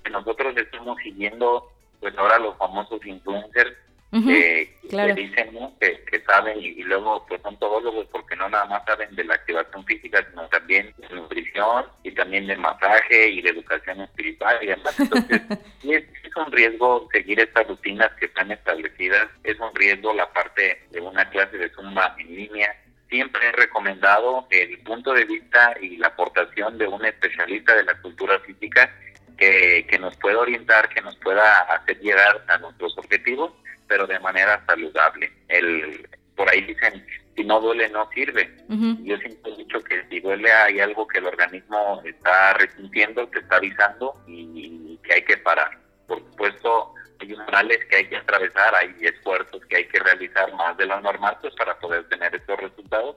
nosotros 0.10 0.56
estamos 0.58 0.98
siguiendo, 1.04 1.72
pues 2.00 2.18
ahora 2.18 2.40
los 2.40 2.58
famosos 2.58 3.06
influencers 3.06 3.76
que 4.12 5.14
dicen 5.16 5.52
que, 5.80 6.24
saben 6.26 6.60
y, 6.60 6.82
luego 6.84 7.26
pues 7.28 7.42
son 7.42 7.58
todólogos 7.60 8.08
porque 8.08 8.36
no 8.36 8.50
nada 8.50 8.66
más 8.66 8.84
saben 8.86 9.14
de 9.16 9.24
la 9.24 9.36
activación 9.36 9.86
física, 9.86 10.26
sino 10.30 10.48
también 10.48 10.94
de 10.98 11.16
nutrición 11.16 11.86
y 12.04 12.12
también 12.12 12.48
de 12.48 12.56
masaje 12.56 13.30
y 13.30 13.42
de 13.42 13.50
educación 13.50 14.02
espiritual 14.02 14.58
y 14.62 14.68
demás. 14.68 15.00
Entonces, 15.00 15.42
es, 15.84 16.04
es 16.24 16.36
un 16.36 16.52
riesgo 16.52 17.08
seguir 17.12 17.40
estas 17.40 17.68
rutinas 17.68 18.12
que 18.20 18.26
están 18.26 18.52
establecidas, 18.52 19.28
es 19.44 19.60
un 19.60 19.74
riesgo 19.76 20.14
la 20.14 20.32
parte 20.32 20.84
de 20.92 21.02
una 21.02 21.30
clase 21.30 21.58
de 21.58 21.70
zumba 21.70 22.16
en 22.18 22.34
línea, 22.34 22.76
siempre 23.10 23.48
he 23.48 23.52
recomendado 23.52 24.48
el 24.50 24.80
punto 24.80 25.14
de 25.14 25.26
vista 25.26 25.76
y 25.82 25.98
la 25.98 26.08
aportación 26.08 26.78
de 26.78 26.88
un 26.88 27.06
especialista 27.06 27.76
de 27.76 27.84
la 27.84 28.00
cultura 28.02 28.40
física 28.40 28.94
que, 29.38 29.98
nos 30.00 30.16
pueda 30.18 30.40
orientar, 30.40 30.90
que 30.90 31.02
nos 31.02 31.16
pueda 31.18 31.62
hacer 31.74 32.00
llegar 32.00 32.44
a 32.48 32.58
nuestros 32.58 32.98
objetivos, 32.98 33.52
pero 33.88 34.08
de 34.08 34.20
manera 34.20 34.64
saludable. 34.66 35.32
El, 35.48 36.08
por 36.36 36.50
ahí 36.50 36.62
dicen, 36.62 37.06
si 37.36 37.44
no 37.44 37.62
duele, 37.62 37.90
no 37.90 38.10
sirve. 38.12 38.52
Yo 38.68 39.18
siempre 39.18 39.54
he 39.54 39.58
dicho 39.58 39.84
que 39.84 40.04
si 40.10 40.20
duele 40.20 40.52
hay 40.52 40.80
algo 40.80 41.08
que 41.08 41.20
el 41.20 41.28
organismo 41.28 42.02
está 42.04 42.54
resintiendo, 42.54 43.30
que 43.30 43.40
está 43.40 43.58
avisando 43.58 44.14
y, 44.28 45.00
que 45.04 45.14
hay 45.14 45.22
que 45.24 45.38
parar. 45.38 45.78
Por 46.08 46.20
supuesto, 46.20 46.94
hay 47.20 47.34
umbrales 47.34 47.80
que 47.90 47.98
hay 47.98 48.10
que 48.10 48.18
atravesar, 48.18 48.76
hay 48.76 48.96
esfuerzos 49.02 49.66
que 49.68 49.78
hay 49.78 49.88
que 49.88 50.00
realizar 50.00 50.52
más 50.54 50.76
de 50.78 50.86
lo 50.86 51.00
normal 51.00 51.38
pues, 51.42 51.54
para 51.56 51.78
poder 51.80 52.08
tener 52.10 52.36
estos 52.36 52.60
resultados, 52.60 53.16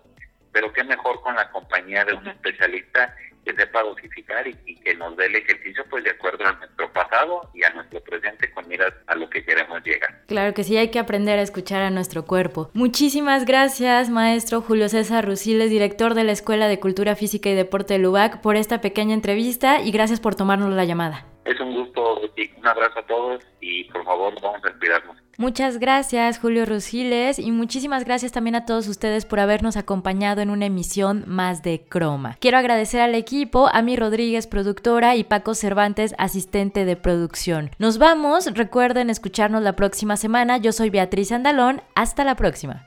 pero 0.52 0.72
qué 0.72 0.84
mejor 0.84 1.20
con 1.22 1.34
la 1.34 1.50
compañía 1.50 2.04
de 2.04 2.14
un 2.14 2.26
especialista 2.26 3.14
que 3.44 3.54
sepa 3.54 3.82
dosificar 3.82 4.46
y, 4.46 4.54
que 4.80 4.94
nos 4.94 5.16
dé 5.16 5.26
el 5.26 5.36
ejercicio 5.36 5.84
pues 5.90 6.04
de 6.04 6.10
acuerdo 6.10 6.46
a 6.46 6.52
nuestro 6.52 6.92
pasado 6.92 7.50
y 7.54 7.62
a 7.64 7.70
nuestro 7.70 8.00
presente 8.00 8.50
con 8.52 8.66
miras 8.68 8.92
a 9.06 9.14
lo 9.14 9.28
que 9.28 9.44
queremos 9.44 9.82
llegar. 9.84 10.22
Claro 10.26 10.54
que 10.54 10.64
sí, 10.64 10.76
hay 10.76 10.90
que 10.90 10.98
aprender 10.98 11.38
a 11.38 11.42
escuchar 11.42 11.82
a 11.82 11.90
nuestro 11.90 12.24
cuerpo. 12.24 12.70
Muchísimas 12.74 13.44
gracias, 13.44 14.10
maestro 14.10 14.60
Julio 14.60 14.88
César 14.88 15.26
Rusiles, 15.26 15.70
director 15.70 16.14
de 16.14 16.24
la 16.24 16.32
Escuela 16.32 16.68
de 16.68 16.80
Cultura 16.80 17.16
Física 17.16 17.50
y 17.50 17.54
Deporte 17.54 17.94
de 17.94 18.00
Lubac, 18.00 18.40
por 18.40 18.56
esta 18.56 18.80
pequeña 18.80 19.14
entrevista 19.14 19.80
y 19.80 19.90
gracias 19.90 20.20
por 20.20 20.34
tomarnos 20.34 20.70
la 20.70 20.84
llamada. 20.84 21.26
Es 21.44 21.58
un 21.60 21.74
gusto, 21.74 22.20
un 22.20 22.66
abrazo 22.66 22.98
a 22.98 23.06
todos 23.06 23.44
y 23.60 23.84
por 23.84 24.04
favor 24.04 24.34
vamos 24.40 24.64
a 24.64 24.78
cuidarnos. 24.78 25.19
Muchas 25.40 25.78
gracias 25.78 26.38
Julio 26.38 26.66
Rusiles 26.66 27.38
y 27.38 27.50
muchísimas 27.50 28.04
gracias 28.04 28.30
también 28.30 28.56
a 28.56 28.66
todos 28.66 28.86
ustedes 28.88 29.24
por 29.24 29.40
habernos 29.40 29.78
acompañado 29.78 30.42
en 30.42 30.50
una 30.50 30.66
emisión 30.66 31.24
más 31.26 31.62
de 31.62 31.80
Croma. 31.88 32.36
Quiero 32.40 32.58
agradecer 32.58 33.00
al 33.00 33.14
equipo, 33.14 33.66
a 33.72 33.80
mi 33.80 33.96
Rodríguez, 33.96 34.46
productora, 34.46 35.16
y 35.16 35.24
Paco 35.24 35.54
Cervantes, 35.54 36.14
asistente 36.18 36.84
de 36.84 36.96
producción. 36.96 37.70
Nos 37.78 37.96
vamos, 37.96 38.52
recuerden 38.52 39.08
escucharnos 39.08 39.62
la 39.62 39.76
próxima 39.76 40.18
semana. 40.18 40.58
Yo 40.58 40.72
soy 40.72 40.90
Beatriz 40.90 41.32
Andalón, 41.32 41.80
hasta 41.94 42.22
la 42.22 42.34
próxima. 42.34 42.86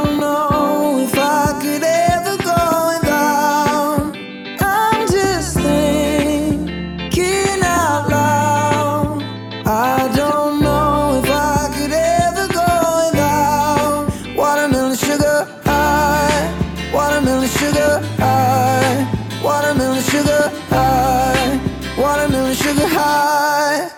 sugar 20.31 20.49
high, 20.69 21.59
watermelon 21.97 22.55
sugar 22.55 22.87
high, 22.87 23.91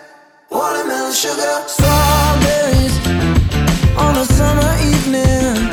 watermelon 0.49 1.13
sugar. 1.13 1.63
Strawberries 1.67 2.97
on 3.97 4.17
a 4.17 4.25
summer 4.25 4.73
evening. 4.91 5.72